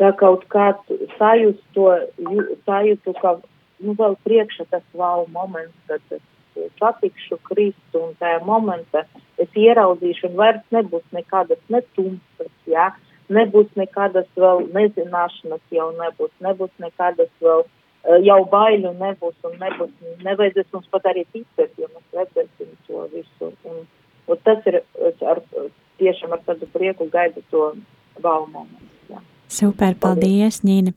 tā 0.00 0.14
kaut 0.16 0.48
kā 0.50 0.72
sajust 1.18 1.62
to, 1.76 1.90
sajūtu, 2.64 3.18
ka, 3.20 3.36
nu, 3.84 3.94
vēl 4.00 4.16
priekšā 4.24 4.70
tas 4.72 4.86
wow 4.96 5.28
moments, 5.28 5.76
kad 5.92 6.00
es 6.16 6.24
satikšu 6.80 7.38
Kristu 7.48 8.00
un 8.00 8.16
tajā 8.20 8.40
momentā 8.48 9.04
es 9.44 9.58
ieraudzīšu 9.58 10.30
un 10.30 10.36
vairs 10.40 10.64
nebūs 10.74 11.04
nekādas 11.16 11.60
netumsas, 11.72 12.52
jā, 12.70 12.90
nebūs 13.32 13.70
nekādas 13.78 14.28
vēl 14.38 14.66
nezināšanas 14.74 15.62
jau 15.74 15.88
nebūs, 15.98 16.32
nebūs 16.44 16.72
nekādas 16.82 17.30
vēl 17.42 17.64
eh, 17.64 18.18
jau 18.28 18.40
baiļu 18.52 18.94
nebūs 19.00 19.48
un 19.48 19.58
nebūs, 19.62 19.92
nevajadzēs 20.26 20.70
mums 20.74 20.88
pat 20.94 21.10
arī 21.12 21.26
ticēt, 21.34 21.74
jo 21.78 21.90
mēs 21.90 22.20
redzēsim 22.20 22.72
to 22.88 23.06
visu. 23.14 23.52
Un, 23.68 23.84
un 24.30 24.42
tas 24.46 24.70
ir, 24.70 24.82
ar, 25.26 25.42
tiešām 26.02 26.34
ar 26.36 26.42
tādu 26.46 26.68
prieku 26.72 27.08
gaidu 27.12 27.44
to 27.50 27.68
wow 28.22 28.46
momentu. 28.46 28.88
Super, 29.52 29.92
paldies, 30.00 30.62
Ņīna. 30.64 30.94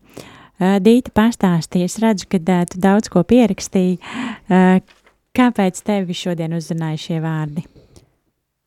Uh, 0.56 0.78
Dīta 0.80 1.12
pastāstīja, 1.12 1.90
es 1.90 1.98
redzu, 2.00 2.30
ka 2.32 2.40
uh, 2.40 2.62
tu 2.72 2.80
daudz 2.80 3.12
ko 3.12 3.26
pierakstīji. 3.28 3.98
Kāpēc 5.36 5.82
tevi 5.84 6.16
šodien 6.16 6.56
uzrunāja 6.56 7.02
šie 7.10 7.20
vārdi? 7.20 7.66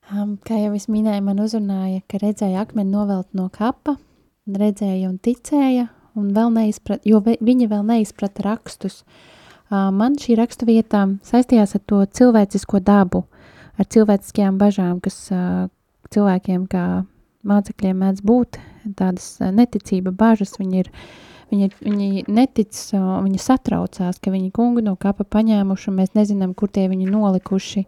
Um, 0.09 0.39
kā 0.41 0.57
jau 0.57 0.73
es 0.73 0.87
minēju, 0.89 1.21
man 1.27 1.41
uzrunāja, 1.45 2.01
ka 2.09 2.17
redzēja 2.23 2.63
akmeni 2.65 2.95
novelt 2.95 3.29
no 3.37 3.51
kapa, 3.53 3.99
redzēja 4.49 5.11
un 5.11 5.19
ticēja, 5.21 5.91
un 6.17 6.31
vēl 6.33 6.49
neizprat, 6.55 7.05
jo 7.05 7.21
ve, 7.27 7.35
viņa 7.45 7.69
vēl 7.69 7.83
neizprata 7.91 8.47
rakstus. 8.47 9.03
Uh, 9.69 9.91
man 9.93 10.17
šī 10.17 10.39
rakstu 10.41 10.65
vietā 10.71 11.03
saistījās 11.29 11.77
ar 11.77 11.83
to 11.85 12.01
cilvēcisko 12.21 12.81
dabu, 12.81 13.27
ar 13.77 13.91
cilvēciskajām 13.93 14.57
bažām, 14.57 14.97
kas 15.05 15.21
uh, 15.29 15.69
cilvēkiem 16.09 16.65
kā 16.73 16.87
mācekļiem 17.49 18.01
mēdz 18.01 18.25
būt, 18.25 18.57
tādas 18.97 19.35
neticība, 19.45 20.17
bažas, 20.17 20.57
viņi 20.61 20.87
ir 20.87 20.95
Viņi, 21.49 21.71
viņi 21.81 22.25
netic, 22.29 22.77
viņi 22.93 23.39
satraucās, 23.41 24.19
ka 24.21 24.29
viņi 24.29 24.51
kungu 24.53 24.83
no 24.85 24.93
kapa 25.01 25.25
paņēmuši, 25.25 25.87
un 25.89 25.95
mēs 25.97 26.11
nezinām, 26.13 26.53
kur 26.53 26.69
tie 26.69 26.85
viņi 26.93 27.09
nolikuši. 27.09 27.87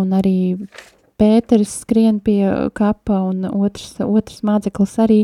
Un 0.00 0.14
arī 0.16 0.38
Pēters 1.16 1.78
skrien 1.82 2.18
pie 2.20 2.44
kapa, 2.76 3.22
un 3.24 3.46
otrs, 3.48 3.94
otrs 4.04 4.42
māceklis 4.44 4.96
arī 5.00 5.20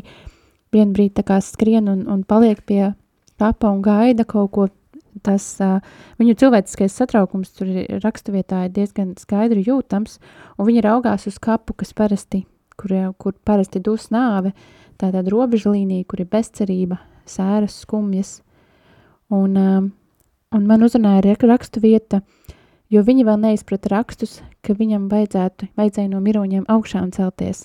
vienu 0.72 0.94
brīdi 0.96 1.18
tā 1.18 1.24
kā 1.28 1.36
skrien 1.44 1.90
un, 1.92 2.06
un 2.08 2.22
paliek 2.24 2.62
pie 2.64 2.94
kapa 3.40 3.72
un 3.74 3.82
gaida 3.84 4.24
kaut 4.28 4.52
ko. 4.54 4.68
Tas 5.22 5.44
uh, 5.60 5.82
viņu 6.16 6.32
cilvēciskais 6.40 6.94
satraukums 6.96 7.50
tur 7.52 7.68
raksturvietā 8.00 8.62
ir 8.64 8.70
diezgan 8.72 9.10
skaidri 9.20 9.60
jūtams, 9.66 10.16
un 10.56 10.68
viņi 10.70 10.84
raugās 10.86 11.26
uz 11.28 11.36
kapu, 11.36 11.76
kas 11.76 11.92
parasti, 11.92 12.46
kur, 12.80 12.94
kur 13.20 13.36
parasti 13.44 13.82
dus 13.84 14.08
nāve, 14.14 14.54
tā 14.96 15.10
tāda 15.12 15.28
robežlīnija, 15.28 16.06
kur 16.08 16.24
ir 16.24 16.30
bezcerība, 16.32 16.96
sēras, 17.28 17.76
skumjas. 17.84 18.38
Un, 19.28 19.60
um, 19.60 19.92
un 20.56 20.66
man 20.68 20.88
uzrunāja 20.88 21.26
rak- 21.28 21.44
rakstu 21.52 21.84
vieta, 21.84 22.22
jo 22.92 23.02
viņi 23.06 23.24
vēl 23.24 23.38
neizprata 23.40 23.90
rakstus, 23.94 24.40
ka 24.64 24.76
viņam 24.76 25.08
vajadzētu, 25.12 25.70
vajadzēja 25.78 26.10
no 26.12 26.20
miroņiem 26.24 26.66
augšām 26.70 27.10
celties. 27.16 27.64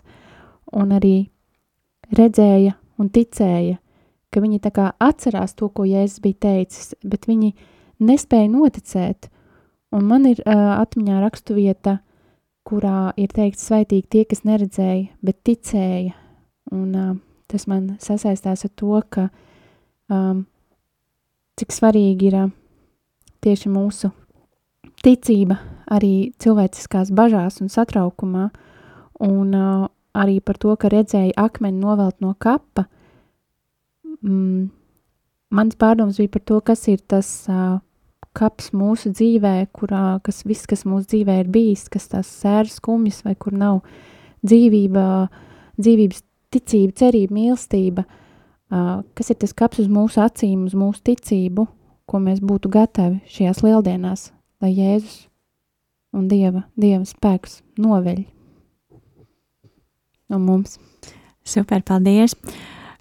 Un 0.72 0.94
arī 0.96 1.30
redzēja 2.16 2.78
un 3.00 3.10
ticēja, 3.14 3.78
ka 4.32 4.44
viņi 4.44 4.62
tā 4.64 4.72
kā 4.76 4.92
atcerās 5.04 5.56
to, 5.58 5.70
ko 5.70 5.86
Jēzus 5.88 6.22
bija 6.24 6.40
teicis, 6.48 6.94
bet 7.04 7.28
viņi 7.28 7.54
nespēja 8.04 8.50
noticēt. 8.52 9.30
Un 9.96 10.08
man 10.08 10.28
ir 10.28 10.42
uh, 10.44 10.78
atmiņā 10.82 11.22
rakstu 11.24 11.56
vieta, 11.58 12.00
kurā 12.68 13.14
ir 13.16 13.32
teikts 13.32 13.68
sveitīgi 13.70 14.08
tie, 14.12 14.24
kas 14.28 14.44
neredzēja, 14.48 15.08
bet 15.24 15.40
ticēja. 15.48 16.16
Un 16.76 16.88
uh, 16.92 17.16
tas 17.48 17.68
man 17.72 17.96
sasaistās 18.04 18.66
ar 18.68 18.74
to, 18.76 19.00
ka 19.08 19.30
um, 20.12 20.44
cik 21.60 21.72
svarīgi 21.72 22.32
ir 22.32 22.40
uh, 22.42 22.56
tieši 23.44 23.72
mūsu 23.72 24.12
ticība 25.08 25.58
arī 25.88 26.34
cilvēciskās 26.42 27.14
bažās 27.16 27.62
un 27.64 27.72
satraukumā, 27.72 28.50
un 29.24 29.56
uh, 29.56 29.88
arī 30.18 30.40
par 30.44 30.60
to, 30.62 30.76
ka 30.80 30.92
redzēja 30.92 31.36
akmeni 31.40 31.80
novelt 31.80 32.20
no 32.24 32.34
kapa. 32.40 32.88
Mm, 34.22 34.68
mans 35.54 35.80
pārdoms 35.80 36.20
bija 36.20 36.34
par 36.36 36.44
to, 36.50 36.60
kas 36.66 36.84
ir 36.92 37.04
tas 37.08 37.30
uh, 37.52 37.80
kaps 38.38 38.72
mūsu 38.76 39.14
dzīvē, 39.16 39.56
kurā 39.74 40.20
kas 40.26 40.44
viss, 40.48 40.68
kas 40.70 40.86
mūsu 40.90 41.14
dzīvē 41.14 41.40
ir 41.44 41.52
bijis, 41.54 41.88
kas 41.94 42.10
tās 42.12 42.30
sēras 42.44 42.78
skumjas 42.82 43.24
vai 43.26 43.36
kur 43.40 43.56
nav 43.58 43.82
dzīvība, 44.46 45.04
dzīvības 45.80 46.24
ticība, 46.54 46.98
cerība, 47.00 47.38
mīlestība, 47.38 48.06
uh, 48.06 49.02
kas 49.18 49.34
ir 49.34 49.42
tas 49.42 49.56
kaps 49.58 49.86
uz 49.86 49.92
mūsu 49.92 50.22
acīm, 50.26 50.68
uz 50.68 50.76
mūsu 50.78 51.06
ticību, 51.12 51.68
ko 52.08 52.24
mēs 52.24 52.44
būtu 52.44 52.72
gatavi 52.72 53.22
šajās 53.32 53.64
lieldienās, 53.66 54.32
lai 54.64 54.72
Jēzus 54.74 55.28
un 56.18 56.28
Dieva, 56.32 56.64
Dieva 56.80 57.06
spēks 57.08 57.62
noveļ 57.82 58.24
no 60.32 60.40
mums. 60.44 60.78
Super, 61.48 61.84
paldies! 61.88 62.36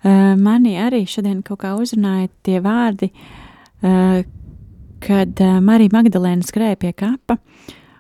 Uh, 0.07 0.37
mani 0.39 0.77
arī 0.79 1.03
šodien 1.11 1.41
kaut 1.43 1.65
kā 1.65 1.73
uzrunāja 1.75 2.29
tie 2.47 2.61
vārdi, 2.63 3.09
uh, 3.83 4.21
kad 5.03 5.43
uh, 5.43 5.57
Marija 5.65 5.97
Magdalēna 5.97 6.47
skrēja 6.47 6.79
pie 6.79 6.93
kapa. 6.95 7.41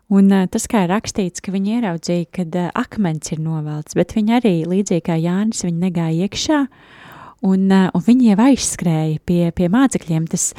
Un 0.06 0.30
tas, 0.52 0.68
kā 0.70 0.84
ir 0.84 0.92
rakstīts, 0.92 1.42
ka 1.42 1.50
viņi 1.50 1.80
ieraudzīja, 1.80 2.28
ka 2.30 2.44
uh, 2.46 2.68
akmens 2.78 3.32
ir 3.34 3.40
novelts, 3.42 3.96
bet 3.98 4.14
viņi 4.14 4.36
arī, 4.36 4.54
līdzīgi 4.70 5.02
kā 5.08 5.16
Jānis, 5.18 5.64
viņi 5.66 5.82
negāja 5.88 6.28
iekšā, 6.28 6.60
uh, 6.62 6.95
un 7.44 7.66
viņi 8.06 8.30
jau 8.30 8.36
aizskrēja 8.46 9.20
pie, 9.28 9.40
pie 9.56 9.68
mācekļiem. 9.72 10.28
Tas 10.30 10.50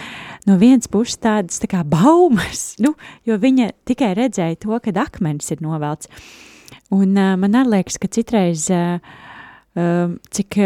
no 0.47 0.57
vienas 0.61 0.89
puses 0.91 1.19
tādas 1.21 1.61
tā 1.63 1.69
kā 1.71 1.83
baumas, 1.87 2.75
nu, 2.83 2.93
jo 3.27 3.39
viņa 3.41 3.71
tikai 3.87 4.13
redzēja 4.17 4.59
to, 4.63 4.77
ka 4.83 4.93
akmens 5.03 5.51
ir 5.53 5.63
novelts. 5.65 6.11
Un 6.93 7.17
uh, 7.17 7.35
man 7.39 7.57
arī 7.57 7.77
liekas, 7.77 7.97
ka 7.99 8.09
citreiz, 8.11 8.69
uh, 8.71 8.99
cik 10.33 10.57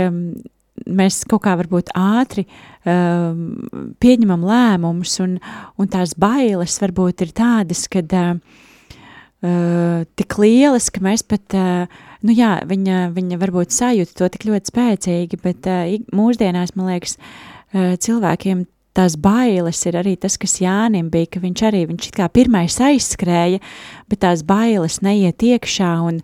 mēs 0.88 1.18
kaut 1.28 1.44
kā 1.44 1.58
varbūt 1.60 1.90
ātri 2.00 2.46
pieņemam 2.86 4.46
lēmumus, 4.48 5.18
un, 5.20 5.34
un 5.76 5.90
tās 5.92 6.14
bailes 6.16 6.78
varbūt 6.80 7.26
ir 7.26 7.34
tādas, 7.36 7.84
ka 7.92 8.00
uh, 8.00 8.40
uh, 9.46 10.04
tik 10.20 10.38
lielas, 10.42 10.90
ka 10.94 11.04
mēs 11.04 11.24
pat, 11.28 11.56
uh, 11.58 12.04
nu 12.26 12.36
jā, 12.36 12.60
viņa, 12.68 13.08
viņa 13.16 13.40
varbūt 13.42 13.74
sajūta 13.76 14.18
to 14.20 14.30
tik 14.36 14.46
ļoti 14.50 14.74
spēcīgi, 14.74 15.42
bet 15.44 15.70
uh, 15.70 15.90
mūsdienās, 16.16 16.76
man 16.78 16.94
liekas, 16.94 17.18
uh, 17.18 17.96
cilvēkiem 18.02 18.66
tās 18.98 19.16
bailes 19.20 19.80
ir 19.88 19.98
arī 20.00 20.16
tas, 20.20 20.38
kas 20.40 20.60
Jānim 20.62 21.10
bija, 21.12 21.30
ka 21.32 21.42
viņš 21.44 21.66
arī, 21.70 21.86
viņš 21.90 22.12
kā 22.16 22.28
pirmais 22.34 22.76
aizskrēja, 22.84 23.62
bet 24.12 24.24
tās 24.26 24.44
bailes 24.48 25.00
neiet 25.06 25.44
iekšā 25.48 25.92
un, 26.08 26.20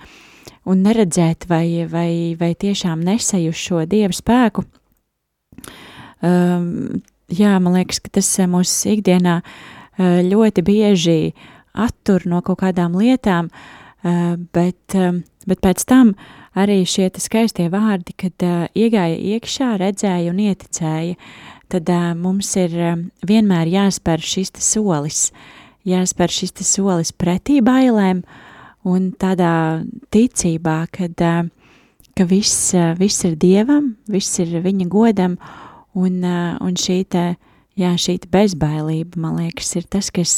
un 0.67 0.84
neredzēt 0.84 1.47
vai, 1.49 1.88
vai, 1.89 2.36
vai 2.39 2.53
tiešām 2.60 3.06
nesajust 3.08 3.69
šo 3.69 3.86
dievu 3.89 4.15
spēku. 4.15 4.65
Um, 6.17 6.99
jā, 7.30 7.53
man 7.62 7.77
liekas, 7.77 8.01
ka 8.03 8.17
tas 8.19 8.30
mūsu 8.49 8.97
ikdienā 8.97 9.39
uh, 9.43 10.19
ļoti 10.25 10.63
bieži 10.65 11.19
attur 11.77 12.25
no 12.29 12.41
kaut 12.45 12.61
kādām 12.63 12.97
lietām, 12.97 13.51
uh, 13.51 13.77
bet, 14.53 14.95
um, 14.95 15.21
bet 15.47 15.61
pēc 15.63 15.85
tam 15.89 16.15
arī 16.57 16.81
šie 16.87 17.09
skaistie 17.21 17.69
vārdi, 17.73 18.15
kad 18.17 18.45
uh, 18.45 18.65
iegāja 18.77 19.17
iekšā, 19.35 19.75
redzēja 19.81 20.33
un 20.33 20.41
ieticēja, 20.47 21.15
tad 21.67 21.89
mums 22.15 22.53
ir 22.55 22.73
vienmēr 23.27 23.67
jāspēr 23.67 24.21
šis 24.23 24.53
solis, 24.63 25.31
jāspēr 25.87 26.31
šis 26.31 26.53
solis 26.63 27.11
pretī 27.11 27.59
bailēm 27.59 28.23
un 28.87 29.11
tādā 29.19 29.83
ticībā, 30.15 30.77
kad, 30.95 31.23
ka 32.15 32.27
viss, 32.29 32.71
viss 32.99 33.25
ir 33.27 33.35
Dievam, 33.35 33.97
viss 34.07 34.39
ir 34.39 34.61
viņa 34.63 34.87
godam, 34.87 35.35
un, 35.97 36.23
un 36.23 36.79
šī 36.79 37.01
te, 37.11 37.25
Jā, 37.77 37.91
šī 37.93 38.15
bezbailība, 38.33 39.19
man 39.21 39.35
liekas, 39.37 39.75
ir 39.77 39.83
tas, 39.85 40.07
kas 40.09 40.31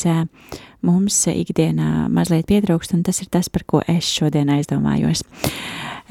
mums 0.84 1.22
ikdienā 1.32 2.10
mazliet 2.12 2.50
pietrūkst, 2.50 2.92
un 2.98 3.06
tas 3.08 3.22
ir 3.24 3.30
tas, 3.32 3.48
par 3.48 3.64
ko 3.64 3.80
es 3.88 4.10
šodien 4.12 4.52
aizdomājos. 4.52 5.24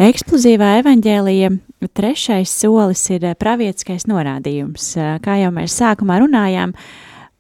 Eksplozīvā 0.01 0.79
evaņģēlija 0.79 1.51
trešais 1.99 2.55
solis 2.55 3.03
ir 3.13 3.27
pravietiskais 3.37 4.07
norādījums. 4.09 4.95
Kā 5.21 5.37
jau 5.43 5.51
mēs 5.53 5.77
sākumā 5.77 6.21
runājām, 6.23 6.73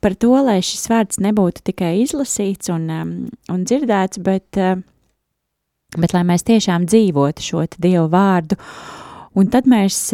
par 0.04 0.18
to, 0.20 0.34
lai 0.36 0.58
šis 0.60 0.84
vārds 0.92 1.22
nebūtu 1.24 1.64
tikai 1.70 1.94
izlasīts 2.02 2.68
un, 2.74 2.90
un 3.48 3.64
dzirdēts, 3.64 4.20
bet, 4.20 4.60
bet 5.96 6.16
lai 6.16 6.24
mēs 6.28 6.44
tiešām 6.50 6.84
dzīvotu 6.90 7.46
šo 7.46 7.64
Dievu 7.78 8.04
vārdu. 8.12 8.60
Un 9.38 9.48
tad 9.48 9.70
mēs 9.70 10.10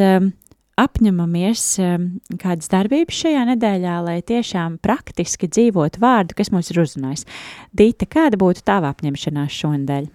apņemamies 0.80 1.62
kādas 2.40 2.70
darbības 2.72 3.20
šajā 3.24 3.44
nedēļā, 3.52 3.94
lai 4.06 4.18
tiešām 4.26 4.78
praktiski 4.82 5.48
dzīvotu 5.50 6.02
vārdu, 6.02 6.36
kas 6.38 6.50
mums 6.54 6.70
ir 6.72 6.82
uzrunājis. 6.82 7.26
Dīta, 7.76 8.08
kāda 8.10 8.40
būtu 8.40 8.64
tava 8.66 8.90
apņemšanās 8.94 9.58
šonadēļ? 9.62 10.08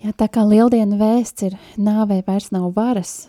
Jā, 0.00 0.14
tā 0.16 0.30
kā 0.32 0.46
lieldienu 0.48 0.96
vēsts 0.96 1.44
ir 1.50 1.58
nāvei 1.76 2.22
vairs 2.24 2.48
nav 2.54 2.70
varas, 2.72 3.28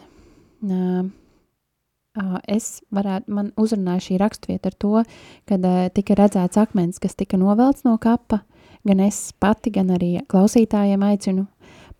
es 2.47 2.69
varētu, 2.91 3.31
man 3.31 3.51
uzrunāja 3.59 4.05
šī 4.07 4.21
rakstvieta 4.21 4.71
ar 4.71 4.77
to, 4.79 5.03
kad 5.51 5.67
tika 5.95 6.15
redzēts 6.19 6.59
akmens, 6.61 6.99
kas 7.03 7.15
tika 7.19 7.39
novelts 7.39 7.83
no 7.87 7.97
kapa, 7.99 8.45
gan 8.87 9.03
es 9.03 9.33
pati, 9.39 9.71
gan 9.75 9.91
arī 9.95 10.21
klausītājiem 10.31 11.03
aicinu 11.11 11.47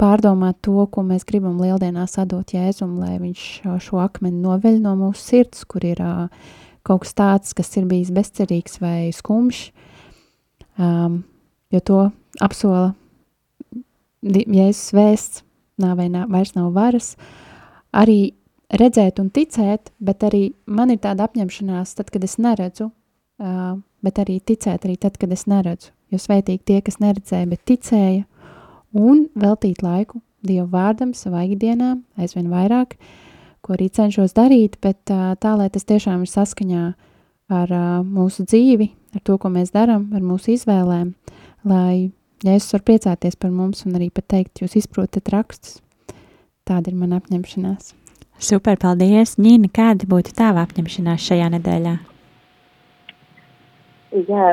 pārdomāt 0.02 0.62
to, 0.66 0.88
ko 0.90 1.04
mēs 1.06 1.26
gribam 1.30 1.60
lieldienās 1.62 2.18
atdot 2.22 2.56
Jēzum, 2.56 2.98
lai 3.02 3.20
viņš 3.22 3.44
šo 3.86 4.02
akmeni 4.02 4.42
noveļ 4.42 4.82
no 4.82 4.96
mūsu 5.00 5.22
sirds, 5.22 5.66
kur 5.70 5.86
ir 5.86 6.02
kaut 6.88 7.04
kas 7.06 7.14
tāds, 7.18 7.54
kas 7.58 7.70
ir 7.78 7.86
bijis 7.90 8.10
bezcerīgs 8.14 8.80
vai 8.82 9.12
skumjš, 9.14 9.68
um, 10.82 11.22
jo 11.74 11.84
to 11.86 12.02
apsola 12.42 12.92
Jēzus 14.22 14.92
vēsts, 14.94 15.44
nāvei 15.82 16.10
nā, 16.14 16.28
vairs 16.30 16.54
nav 16.58 16.74
varas, 16.76 17.14
arī 17.94 18.34
redzēt 18.72 19.20
un 19.22 19.32
ticēt, 19.34 19.92
bet 20.00 20.26
arī 20.26 20.52
man 20.66 20.94
ir 20.94 21.02
tāda 21.02 21.26
apņemšanās, 21.28 21.96
tad, 21.98 22.12
kad 22.14 22.26
es 22.26 22.38
neredzu, 22.42 22.90
uh, 22.90 23.74
bet 24.02 24.22
arī 24.22 24.40
ticēt 24.40 24.86
arī 24.86 24.98
tad, 25.02 25.18
kad 25.22 25.34
es 25.34 25.48
neredzu, 25.50 25.92
jo 26.14 26.22
svētīgi 26.22 26.64
tie, 26.70 26.80
kas 26.86 27.02
neredzēja, 27.04 27.50
bet 27.50 27.66
ticēja, 27.70 28.26
un 28.93 29.27
veltīt 29.36 29.84
laiku 29.86 30.21
Dievu 30.41 30.71
vārdam 30.71 31.12
savā 31.13 31.43
ikdienā 31.45 31.99
aizvien 32.17 32.47
vairāk, 32.49 32.95
ko 33.62 33.75
arī 33.75 33.91
cenšos 33.93 34.34
darīt, 34.34 34.80
bet 34.82 35.04
tā, 35.06 35.51
lai 35.54 35.69
tas 35.69 35.86
tiešām 35.86 36.23
ir 36.25 36.32
saskaņā 36.32 36.86
ar 37.54 37.75
mūsu 38.08 38.47
dzīvi, 38.47 38.89
ar 39.13 39.21
to, 39.27 39.38
ko 39.38 39.51
mēs 39.54 39.73
darām, 39.75 40.08
ar 40.15 40.25
mūsu 40.25 40.56
izvēlēm, 40.56 41.13
lai 41.69 42.12
Jēzus 42.41 42.73
var 42.73 42.82
priecāties 42.88 43.38
par 43.38 43.51
mums 43.54 43.84
un 43.86 43.93
arī 43.99 44.08
pat 44.10 44.25
teikt, 44.34 44.63
jūs 44.63 44.80
izprotat 44.80 45.30
rakstus. 45.30 45.77
Tāda 46.65 46.89
ir 46.89 46.97
mana 46.97 47.19
apņemšanās. 47.21 47.91
Super, 48.41 48.80
paldies! 48.82 49.36
Nīna, 49.38 49.69
kāda 49.69 50.08
būtu 50.10 50.34
tava 50.34 50.63
apņemšanās 50.65 51.21
šajā 51.27 51.51
nedēļā? 51.54 51.91
Jā, 54.25 54.47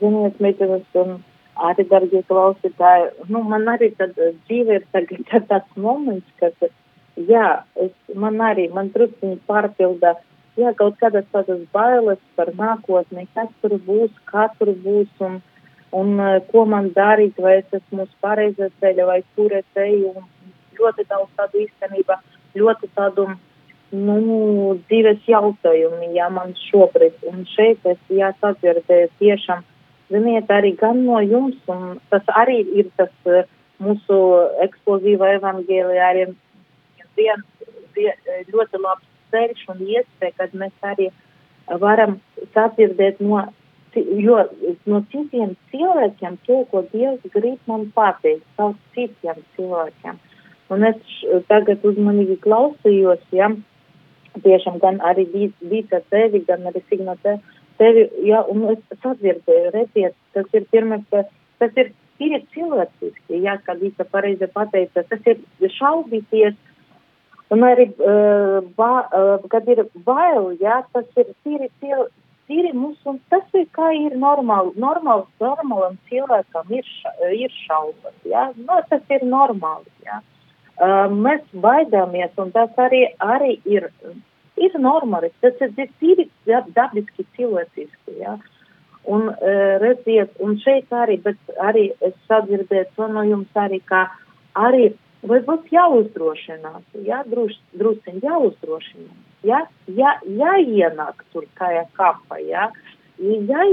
ziniet, 0.00 0.40
meitenes, 0.42 0.82
un 0.98 1.20
arī, 1.56 1.84
darbie 1.88 2.22
klausītāji, 2.28 3.28
nu, 3.28 3.42
man 3.48 3.68
arī 3.68 3.92
tad 3.98 4.16
dzīve 4.16 4.80
ir 4.80 4.86
tagad 4.92 5.24
tāds 5.50 5.76
moments, 5.76 6.28
kad, 6.40 6.56
jā, 7.16 7.62
es, 7.76 7.92
man 8.14 8.40
arī, 8.40 8.68
man 8.72 8.90
trusciņi 8.94 9.40
pārpilda, 9.48 10.16
jā, 10.56 10.72
kaut 10.78 10.98
kādas 11.00 11.28
tādas 11.32 11.62
bailes 11.72 12.20
par 12.36 12.52
nākotni, 12.58 13.28
kas 13.34 13.48
tur 13.62 13.78
būs, 13.86 14.12
kā 14.28 14.48
tur 14.58 14.72
būs 14.84 15.08
un, 15.20 15.40
un 15.92 16.12
ko 16.50 16.64
man 16.68 16.92
darīt, 16.96 17.38
vai 17.38 17.58
es 17.60 17.78
esmu 17.80 18.06
uz 18.06 18.12
pareizā 18.24 18.70
ceļa, 18.80 19.08
vai 19.08 19.22
kur 19.36 19.52
es 19.52 19.80
eju, 19.86 20.12
un 20.16 20.28
ļoti 20.78 21.08
daudz 21.08 21.32
tādu 21.36 21.64
īstenībā, 21.66 22.18
ļoti 22.56 22.88
tādu, 22.96 23.28
nu, 23.92 24.16
dzīves 24.88 25.28
jautājumi, 25.28 26.14
jā, 26.16 26.30
man 26.32 26.56
šobrīd, 26.68 27.20
un 27.28 27.44
šeit 27.52 27.84
es, 27.88 28.00
jā, 28.08 28.32
sadzirdēju 28.40 29.12
tiešām, 29.20 29.64
ziniet, 30.12 30.50
arī 30.52 30.74
gan 30.78 31.02
no 31.06 31.18
jums, 31.24 31.58
un 31.72 31.98
tas 32.12 32.28
arī 32.36 32.60
ir 32.80 32.92
tas 33.00 33.12
uh, 33.26 33.42
mūsu 33.82 34.18
eksplozīva 34.66 35.34
evangēlijā 35.38 36.10
arī 36.12 36.28
viens 37.16 37.48
vien, 37.96 38.14
ļoti 38.52 38.80
labs 38.82 39.08
ceļš 39.32 39.64
un 39.72 39.82
iespēja, 39.86 40.36
kad 40.38 40.54
mēs 40.56 40.86
arī 40.86 41.08
varam 41.82 42.18
sadzirdēt 42.54 43.20
no, 43.24 43.44
jo, 43.96 44.38
no 44.88 45.00
citiem 45.12 45.54
cilvēkiem 45.72 46.38
to, 46.46 46.62
ko 46.70 46.84
Dievs 46.92 47.24
grib 47.34 47.60
man 47.70 47.88
pateikt, 47.96 48.44
savu 48.56 48.76
citiem 48.96 49.42
cilvēkiem. 49.56 50.20
Un 50.72 50.86
es 50.88 51.00
tagad 51.50 51.84
uzmanīgi 51.84 52.38
klausījos, 52.44 53.20
ja, 53.36 53.50
tiešām 54.44 54.78
gan 54.80 55.00
arī 55.04 55.26
Vīta 55.60 56.00
tevi, 56.12 56.40
gan 56.48 56.64
arī 56.70 56.80
Signa 56.88 57.16
tevi, 57.24 57.51
tevi, 57.82 58.06
ja, 58.28 58.44
un 58.52 58.68
es 58.72 59.02
sadzirdēju, 59.02 59.74
redziet, 59.74 60.16
tas 60.36 60.54
ir 60.54 60.66
pirmais, 60.70 61.04
tas 61.10 61.78
ir 61.82 61.92
tīri 62.20 62.42
cilvēciski, 62.54 63.40
ja, 63.42 63.58
kā 63.66 63.74
Vīta 63.80 64.06
pareizi 64.08 64.48
pateica, 64.54 65.04
tas 65.10 65.30
ir 65.32 65.74
šaubīties, 65.78 66.58
un 67.52 67.66
arī, 67.68 67.90
uh, 67.98 68.58
ba, 68.78 68.92
uh, 69.04 69.46
kad 69.52 69.68
ir 69.72 69.84
bail, 70.06 70.52
ja, 70.62 70.82
tas 70.94 71.08
ir 71.20 71.32
tīri, 71.44 71.68
tīri, 71.82 72.08
tīri 72.50 72.72
mums, 72.76 73.00
un 73.08 73.18
tas 73.32 73.44
ir 73.58 73.66
kā 73.76 73.92
ir 73.98 74.16
normāli, 74.20 74.74
normāls, 74.80 75.28
normālam 75.42 75.98
cilvēkam 76.10 76.76
ir, 76.78 76.92
ša, 77.00 77.14
ir 77.36 77.56
šaubas, 77.64 78.18
ja, 78.28 78.50
no, 78.68 78.80
tas 78.90 79.16
ir 79.16 79.26
normāli, 79.26 79.90
ja. 80.06 80.22
Uh, 80.82 81.06
mēs 81.12 81.42
baidāmies, 81.62 82.32
un 82.40 82.50
tas 82.54 82.72
arī, 82.80 83.04
arī 83.20 83.58
ir 83.68 83.90
ir 84.60 84.74
normāli, 84.80 85.30
tas 85.40 85.60
ir 85.60 85.92
tīri 86.00 86.28
dabiski 86.46 87.26
cilvēciski, 87.36 88.18
jā. 88.20 88.36
Un 89.10 89.32
uh, 89.32 89.78
redziet, 89.82 90.34
un 90.44 90.58
šeit 90.62 90.92
arī, 90.94 91.18
bet 91.24 91.54
arī 91.58 91.88
es 92.06 92.14
sadzirdēju 92.30 92.90
to 92.96 93.08
no 93.10 93.24
jums 93.26 93.58
arī, 93.58 93.80
kā 93.88 94.04
arī 94.54 94.92
varbūt 95.26 95.72
jāuzdrošinās, 95.74 96.84
jā, 97.06 97.22
drus, 97.30 97.56
drusiņ 97.78 98.20
jāuzdrošinās, 98.22 99.22
jā, 99.46 99.64
jā, 99.90 100.16
jāienāk 100.38 101.24
tur 101.34 101.48
tajā 101.58 101.82
kapā, 101.98 102.38
jā, 102.46 102.68
jā, 103.18 103.66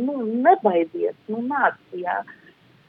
nu, 0.00 0.22
nebaidies, 0.46 1.18
nu, 1.28 1.44
nāc, 1.52 1.76
jā. 1.92 2.22
Uh, 2.22 2.38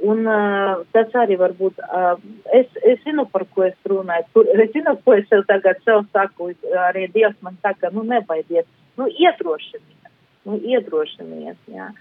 Un 0.02 0.26
uh, 0.28 0.82
tas 0.92 1.14
arī 1.16 1.38
varbūt, 1.40 1.78
uh, 1.86 2.18
es, 2.52 2.68
es 2.82 3.00
zinu, 3.06 3.24
par 3.32 3.46
ko 3.54 3.64
es 3.68 3.76
runāju, 3.88 4.26
tur, 4.34 4.50
es 4.60 4.72
zinu, 4.74 4.96
ko 5.06 5.14
es 5.16 5.28
sev 5.30 5.46
tagad 5.48 5.80
sev 5.86 6.02
saku, 6.12 6.50
arī 6.90 7.06
Dievs 7.14 7.38
man 7.46 7.56
saka, 7.62 7.92
nu 7.94 8.04
nebaidies, 8.08 8.66
nu 9.00 9.08
iedrošinies, 9.08 10.10
nu 10.50 10.58
iedrošinies, 10.60 11.60
jā. 11.72 11.92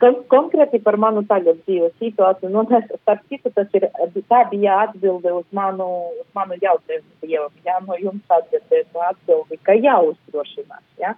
Kon 0.00 0.18
konkrēti 0.32 0.80
par 0.82 0.96
manu 1.00 1.22
tagad 1.28 1.60
dzīves 1.62 1.94
situāciju, 2.02 2.50
nu, 2.52 2.64
tas, 2.68 2.84
starp 3.02 3.22
citu, 3.32 3.52
tas 3.54 3.70
ir, 3.76 3.86
tā 4.28 4.42
bija 4.50 4.80
atbilde 4.88 5.32
uz 5.36 5.46
manu, 5.56 5.86
uz 6.20 6.28
manu 6.36 6.58
jautājumu 6.60 7.22
Dievam, 7.22 7.54
jā, 7.64 7.78
no 7.86 7.96
jums 8.00 8.36
atbildēt 8.36 8.90
no 8.96 9.06
atbildi, 9.08 9.60
ka 9.64 9.78
jāuzdrošinās, 9.78 10.84
jā. 11.00 11.14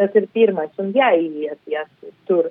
Tas 0.00 0.16
ir 0.16 0.26
pirmais, 0.32 0.72
un 0.80 0.94
jāiet, 0.96 1.60
jā, 1.68 1.84
tur. 2.26 2.50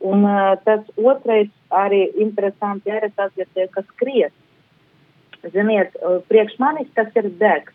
Un 0.00 0.24
uh, 0.24 0.54
tas 0.62 0.84
otrais 0.96 1.48
arī 1.74 2.04
interesanti 2.22 2.92
arī 2.92 3.10
tas, 3.16 3.32
ja 3.36 3.46
tie, 3.54 3.66
kas 3.72 3.86
skries. 3.94 4.34
Ziniet, 5.54 5.94
priekš 6.30 6.56
manis 6.58 6.88
tas 6.94 7.10
ir 7.18 7.30
degs. 7.40 7.74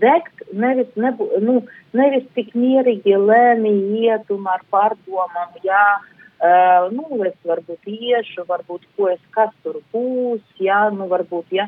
Degt 0.00 0.42
nevis, 0.54 0.90
nebu, 0.94 1.26
nu, 1.42 1.56
nevis 1.98 2.26
tik 2.36 2.52
mierīgi 2.54 3.16
lēni 3.18 3.72
iet 4.04 4.30
un 4.30 4.46
ar 4.46 4.62
pārdomām, 4.70 5.56
jā, 5.66 5.82
uh, 5.98 6.86
nu, 6.94 7.06
es 7.26 7.34
varbūt 7.46 7.90
iešu, 7.90 8.46
varbūt 8.46 8.86
ko 8.94 9.10
es, 9.10 9.22
kas 9.34 9.50
tur 9.64 9.80
būs, 9.90 10.44
jā, 10.62 10.84
nu, 10.94 11.08
varbūt, 11.10 11.50
jā, 11.58 11.66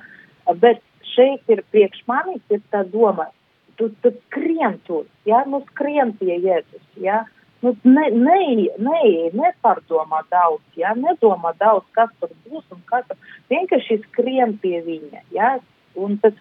bet 0.63 0.83
šeit 1.17 1.51
ir 1.51 1.65
priekš 1.75 2.05
manis 2.07 2.43
ir 2.55 2.63
tā 2.71 2.85
doma, 2.95 3.27
tu, 3.75 3.91
tu 4.07 4.15
skrien 4.29 4.79
tur, 4.87 5.03
jā, 5.27 5.43
nu, 5.51 5.65
skrien 5.73 6.15
pie 6.23 6.39
Jēzus, 6.39 6.87
jā, 7.03 7.25
uh, 7.27 7.42
nu, 7.63 7.75
ne, 7.85 8.07
ne, 8.11 8.39
ne, 8.89 9.01
nepārdomā 9.39 10.23
daudz, 10.33 10.63
ja, 10.79 10.95
nedomā 10.99 11.55
daudz, 11.61 11.87
kas 11.97 12.11
tur 12.21 12.33
būs 12.49 12.65
un 12.75 12.83
kas 12.91 13.07
tur. 13.09 13.19
Vienkārši 13.53 14.01
skrien 14.09 14.57
pie 14.63 14.81
viņa, 14.87 15.25
ja, 15.35 15.57
un 15.97 16.19
tas, 16.23 16.39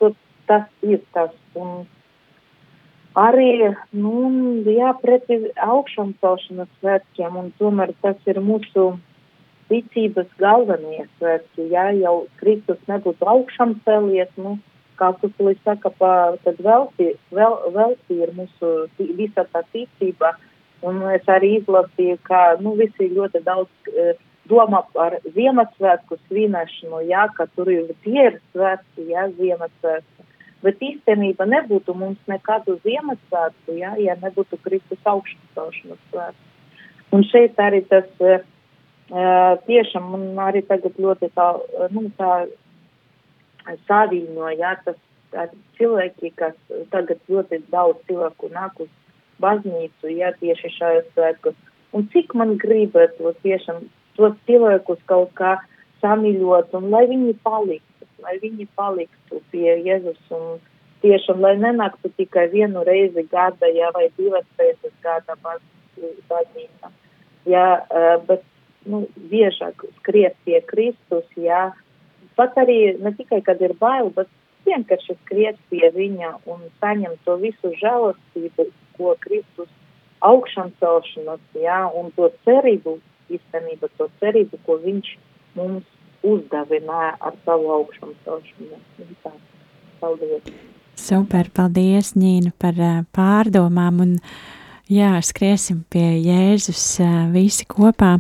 tas 0.49 0.67
ir 0.85 1.01
tas, 1.15 1.33
un 1.55 1.85
arī, 3.19 3.71
nu, 3.93 4.15
jā, 4.65 4.91
pretī 5.03 5.43
augšām 5.61 6.15
celšanas 6.23 6.71
svētkiem, 6.79 7.37
un 7.37 7.53
tomēr 7.59 7.95
tas 8.01 8.19
ir 8.29 8.41
mūsu 8.43 8.93
ticības 9.71 10.27
galvenie 10.39 11.05
svētki, 11.17 11.69
ja? 11.71 11.89
Jau 11.95 12.25
Kristus 12.41 12.79
nebūtu 12.91 13.27
augšām 13.33 13.77
celies, 13.85 14.31
nu, 14.39 14.57
kā 14.99 15.11
Kukulis 15.21 15.59
saka, 15.65 15.91
pa, 15.97 16.11
tad 16.45 16.59
velti, 16.63 17.13
vēl, 17.33 17.57
velti 17.75 18.19
ir 18.21 18.33
mūsu 18.37 18.73
visa 18.99 19.47
tā 19.53 19.63
ticība. 19.73 20.35
Un 20.87 21.01
es 21.13 21.27
arī 21.29 21.57
izlasīju, 21.59 22.17
ka 22.25 22.41
nu, 22.61 22.73
visi 22.79 23.11
ļoti 23.13 23.43
daudz 23.45 23.91
uh, 23.91 24.13
domā 24.49 24.81
par 24.95 25.19
Ziemassvētku 25.35 26.17
svinēšanu, 26.27 27.03
jā, 27.09 27.27
ka 27.37 27.45
tur 27.55 27.69
ir 27.69 27.91
tie 28.05 28.27
ir 28.31 28.39
svētki, 28.51 29.05
jā, 29.11 29.27
Ziemassvētku. 29.37 30.25
Bet 30.65 30.81
īstenībā 30.85 31.45
nebūtu 31.49 31.93
mums 31.97 32.21
nekādu 32.29 32.79
Ziemassvētku, 32.85 33.77
jā, 33.77 33.93
ja 34.01 34.17
nebūtu 34.21 34.57
Kristus 34.65 35.11
augšstāšanas 35.13 36.01
svētku. 36.09 36.49
Un 37.11 37.25
šeit 37.27 37.59
arī 37.59 37.83
tas 37.91 38.09
uh, 38.23 38.41
uh, 39.11 39.53
tiešām 39.67 40.09
man 40.15 40.27
arī 40.47 40.63
tagad 40.65 40.97
ļoti 40.97 41.31
tā, 41.35 41.47
uh, 41.61 41.87
nu, 41.93 42.07
tā 42.17 42.47
saviņo, 43.85 44.49
jā, 44.57 44.75
tas 44.85 44.97
cilvēki, 45.77 46.33
kas 46.35 46.55
tagad 46.91 47.19
ļoti 47.29 47.61
daudz 47.71 48.01
cilvēku 48.07 48.49
nāk 48.51 48.81
uz 48.83 48.89
baznīcu, 49.43 50.11
jā, 50.15 50.31
tieši 50.39 50.73
šajos 50.77 51.09
svētkos. 51.15 51.57
Un 51.97 52.07
cik 52.13 52.35
man 52.39 52.55
gribētu 52.61 53.33
tiešām 53.43 53.83
tos 54.17 54.35
cilvēkus 54.47 55.01
kaut 55.11 55.33
kā 55.39 55.57
samīļot 56.01 56.75
un 56.79 56.89
lai 56.93 57.05
viņi 57.09 57.35
paliktu, 57.45 58.07
lai 58.23 58.37
viņi 58.41 58.67
paliktu 58.77 59.41
pie 59.51 59.75
Jēzus 59.85 60.21
un 60.37 60.61
tiešām, 61.01 61.41
lai 61.43 61.55
nenāktu 61.59 62.11
tikai 62.17 62.47
vienu 62.53 62.85
reizi 62.87 63.25
gada, 63.31 63.69
jā, 63.73 63.89
vai 63.95 64.07
divas 64.17 64.45
reizes 64.59 64.93
gada 65.03 65.37
baznīca. 65.41 66.91
Jā, 67.49 67.67
uh, 67.81 68.17
bet, 68.27 68.43
nu, 68.85 69.05
biežāk 69.31 69.81
skriet 69.99 70.37
pie 70.45 70.61
Kristus, 70.69 71.25
jā, 71.37 71.71
pat 72.37 72.57
arī 72.61 72.97
ne 73.01 73.13
tikai, 73.17 73.41
kad 73.45 73.61
ir 73.61 73.73
bail, 73.81 74.11
bet 74.13 74.29
vienkārši 74.65 75.17
skriet 75.23 75.57
pie 75.71 75.89
viņa 75.95 76.35
un 76.49 76.63
saņem 76.81 77.17
to 77.25 77.37
visu 77.41 77.73
žēlastību, 77.81 78.67
ko 79.01 79.15
Kristus 79.23 79.69
augšām 80.21 80.71
celšanas, 80.79 81.41
jā, 81.57 81.79
un 81.97 82.11
to 82.17 82.29
cerību, 82.45 82.99
īstenībā 83.33 83.89
to 83.97 84.07
cerību, 84.21 84.59
ko 84.65 84.77
viņš 84.83 85.13
mums 85.57 85.87
uzdevināja 86.27 87.15
ar 87.25 87.37
savu 87.45 87.71
augšām 87.79 88.13
celšanu. 88.25 88.77
Tā, 89.23 89.33
paldies. 90.01 90.51
Super, 91.01 91.49
paldies, 91.55 92.13
Nīna, 92.19 92.51
par 92.61 92.77
pārdomām 93.15 94.03
un 94.05 94.13
jā, 94.91 95.15
skriesim 95.25 95.81
pie 95.89 96.05
Jēzus 96.21 96.85
visi 97.33 97.65
kopā. 97.65 98.19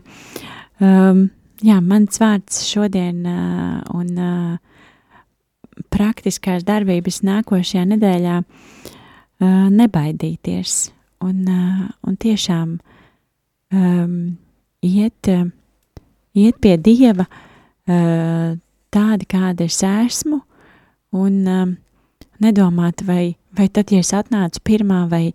Um, 0.81 1.27
jā, 1.61 1.77
mans 1.85 2.17
vārds 2.17 2.63
šodien 2.65 3.21
uh, 3.29 3.83
un 3.93 4.09
uh, 4.17 5.83
praktiskās 5.93 6.65
darbības 6.65 7.21
nākošajā 7.27 7.85
nedēļā 7.91 8.39
uh, 8.41 8.97
nebaidīties. 9.47 10.91
Un, 11.21 11.45
uh, 11.45 11.89
un 12.07 12.17
tiešām 12.17 12.77
um, 13.73 14.15
iet, 14.81 15.29
uh, 15.29 15.49
iet 16.33 16.57
pie 16.61 16.77
Dieva 16.81 17.27
uh, 17.27 18.57
tādi, 18.91 19.27
kāda 19.29 19.67
es 19.69 19.81
esmu, 19.85 20.41
un 21.13 21.35
um, 21.45 21.75
nedomāt, 22.41 23.03
vai, 23.05 23.35
vai 23.57 23.67
tad, 23.69 23.93
ja 23.93 24.01
es 24.01 24.13
atnācu 24.17 24.63
pirmā, 24.65 25.03
vai, 25.11 25.27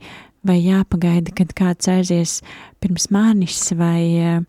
vai 0.47 0.59
jāpagaida, 0.59 1.35
kad 1.37 1.55
kāds 1.55 1.91
aizies 1.91 2.41
pirms 2.83 3.09
manis, 3.15 3.61
vai, 3.79 4.43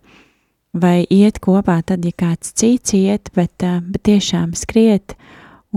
vai 0.74 0.98
iet 1.14 1.38
kopā 1.44 1.80
tad, 1.86 2.06
ja 2.06 2.18
kāds 2.18 2.54
cits 2.58 2.98
iet, 2.98 3.30
bet, 3.38 3.62
bet 3.62 4.04
tiešām 4.10 4.56
skriet 4.58 5.14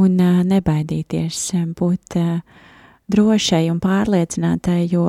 un 0.01 0.17
nebaidīties, 0.49 1.51
būt 1.77 2.17
drošai 3.11 3.65
un 3.73 3.81
pārliecinātai, 3.83 4.85
jo, 4.93 5.07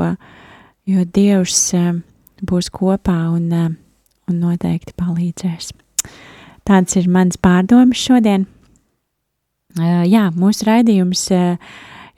jo 0.90 1.06
Dievs 1.16 1.60
uh, 1.78 1.94
būs 2.42 2.72
kopā 2.74 3.20
un, 3.36 3.46
uh, 3.54 3.70
un 4.32 4.42
noteikti 4.42 4.98
palīdzēs. 5.00 5.72
Tāds 6.68 6.98
ir 7.00 7.10
mans 7.10 7.40
pārdoms 7.42 8.02
šodien. 8.02 8.42
Uh, 9.78 10.04
jā, 10.10 10.30
mūsu 10.36 10.66
raidījums 10.68 11.30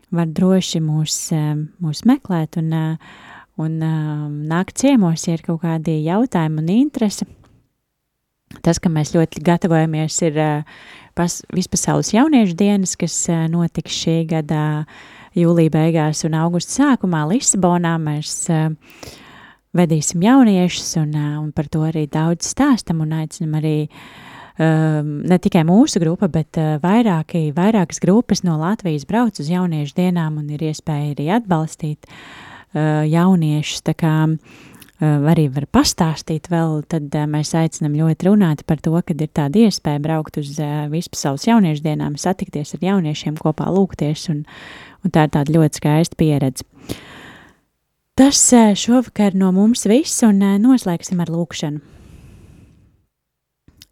Var 0.09 0.31
droši 0.33 0.79
mūs, 0.81 1.17
mūs 1.77 1.99
meklēt 2.09 2.57
un, 2.57 2.71
un 3.61 3.75
nākt 4.49 4.79
ciemos, 4.81 5.27
ja 5.27 5.35
ir 5.37 5.43
kaut 5.45 5.61
kādi 5.61 5.99
jautājumi 6.07 6.63
un 6.63 6.71
interesi. 6.73 7.27
Tas, 8.65 8.79
ka 8.81 8.89
mēs 8.89 9.13
ļoti 9.13 9.43
gatavojamies, 9.45 10.15
ir 10.25 10.37
pas, 11.17 11.35
vispasaules 11.53 12.09
jauniešu 12.15 12.55
dienas, 12.57 12.95
kas 12.99 13.15
notiks 13.51 13.93
šī 13.93 14.23
gada 14.31 14.61
jūlija 15.37 15.73
beigās 15.75 16.23
un 16.25 16.37
augusta 16.39 16.79
sākumā 16.79 17.27
Lisabonā. 17.29 17.93
Mēs 18.01 18.49
vedīsim 19.77 20.25
jauniešus, 20.25 20.95
un, 21.03 21.13
un 21.43 21.51
par 21.53 21.69
to 21.69 21.83
arī 21.85 22.07
daudz 22.09 22.49
stāstam 22.49 23.05
un 23.05 23.13
aicinam 23.21 23.59
arī 23.59 23.77
ne 24.59 25.37
tikai 25.39 25.61
mūsu 25.63 26.01
grupa, 26.01 26.27
bet 26.27 26.57
vairāki, 26.83 27.53
vairākas 27.55 28.01
grupas 28.03 28.41
no 28.43 28.57
Latvijas 28.59 29.05
brauc 29.07 29.37
uz 29.39 29.47
jauniešu 29.53 29.95
dienām 30.01 30.41
un 30.41 30.49
ir 30.57 30.65
iespēja 30.71 31.13
arī 31.13 31.29
atbalstīt 31.37 32.09
jauniešus. 32.73 33.85
Tā 33.87 33.95
kā 33.97 34.15
uh, 34.25 34.67
arī 34.99 35.45
var 35.53 35.63
pastāstīt 35.71 36.49
vēl, 36.51 36.81
tad 36.91 37.13
uh, 37.15 37.27
mēs 37.29 37.53
aicinam 37.55 37.95
ļoti 37.95 38.27
runāt 38.27 38.65
par 38.67 38.81
to, 38.83 38.91
kad 39.05 39.21
ir 39.21 39.29
tāda 39.31 39.61
iespēja 39.65 40.01
braukt 40.03 40.39
uz 40.41 40.57
uh, 40.59 40.89
vispasaules 40.91 41.47
jauniešu 41.47 41.85
dienām, 41.85 42.17
satikties 42.19 42.75
ar 42.75 42.83
jauniešiem 42.83 43.37
kopā 43.39 43.69
lūgties, 43.71 44.27
un, 44.33 44.43
un 45.03 45.13
tā 45.15 45.27
ir 45.27 45.31
tāda 45.37 45.55
ļoti 45.55 45.79
skaista 45.79 46.19
pieredze. 46.19 46.67
Tas 48.19 48.41
šovakar 48.51 49.37
no 49.39 49.53
mums 49.55 49.85
viss, 49.87 50.19
un 50.27 50.43
noslēgsim 50.59 51.21
ar 51.23 51.31
lūkšanu. 51.31 51.79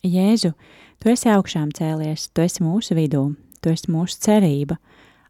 Jēzu, 0.04 0.52
tu 1.00 1.12
esi 1.14 1.32
augšām 1.32 1.72
cēlies, 1.76 2.28
tu 2.36 2.44
esi 2.44 2.64
mūsu 2.64 2.98
vidū, 3.00 3.24
tu 3.64 3.72
esi 3.72 3.88
mūsu 3.92 4.20
cerība, 4.28 4.76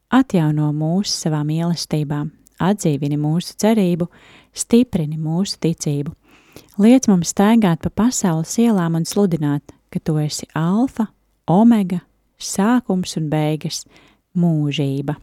atjauno 0.10 0.72
mūsu 0.74 1.14
savā 1.14 1.44
mīlestībā, 1.46 2.24
atdzīvini 2.64 3.18
mūsu 3.22 3.56
cerību, 3.62 4.08
stiprini 4.54 5.18
mūsu 5.18 5.60
ticību. 5.64 6.14
Liec 6.82 7.08
mums 7.10 7.34
staigāt 7.34 7.84
pa 7.84 7.92
pasaules 8.04 8.58
ielām 8.62 8.98
un 9.00 9.06
sludināt, 9.06 9.74
ka 9.94 10.02
tu 10.04 10.18
esi 10.22 10.50
alfa, 10.58 11.08
omega, 11.50 12.02
sākums 12.38 13.18
un 13.18 13.30
beigas, 13.34 13.86
mūžība. 14.38 15.18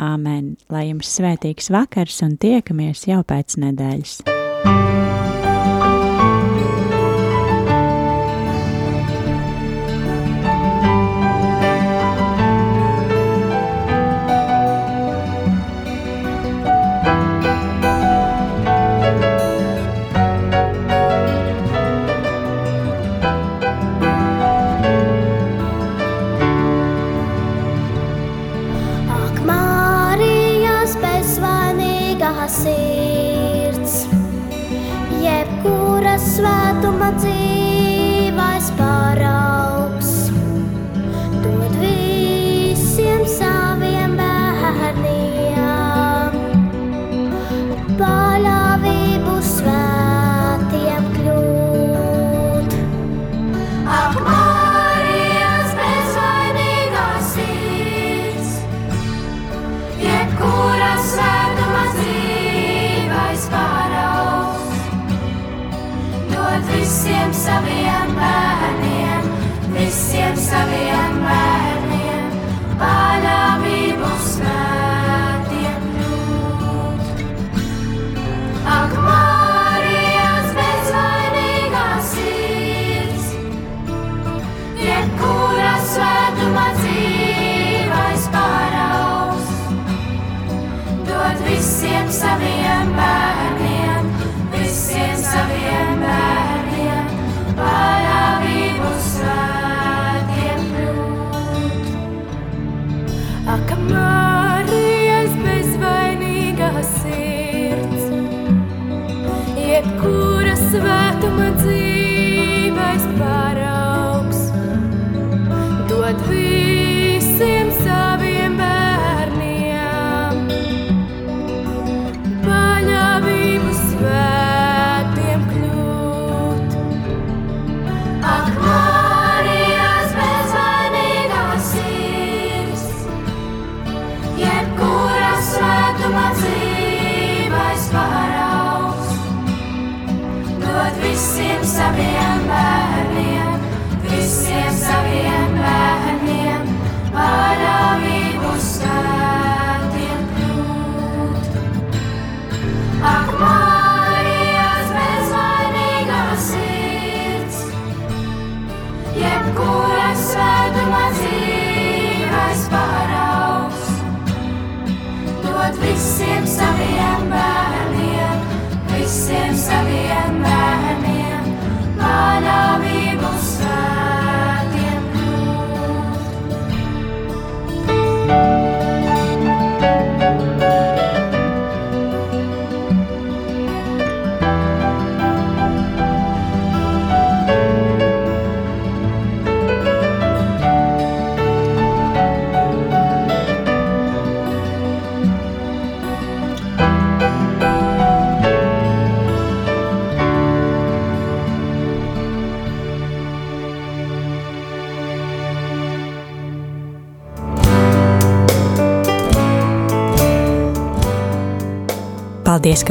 Āmen! 0.00 0.54
Lai 0.72 0.86
jums 0.88 1.12
svētīgs 1.18 1.68
vakars 1.72 2.22
un 2.24 2.38
tiekamies 2.40 3.04
jau 3.10 3.20
pēc 3.26 3.58
nedēļas! 3.60 4.20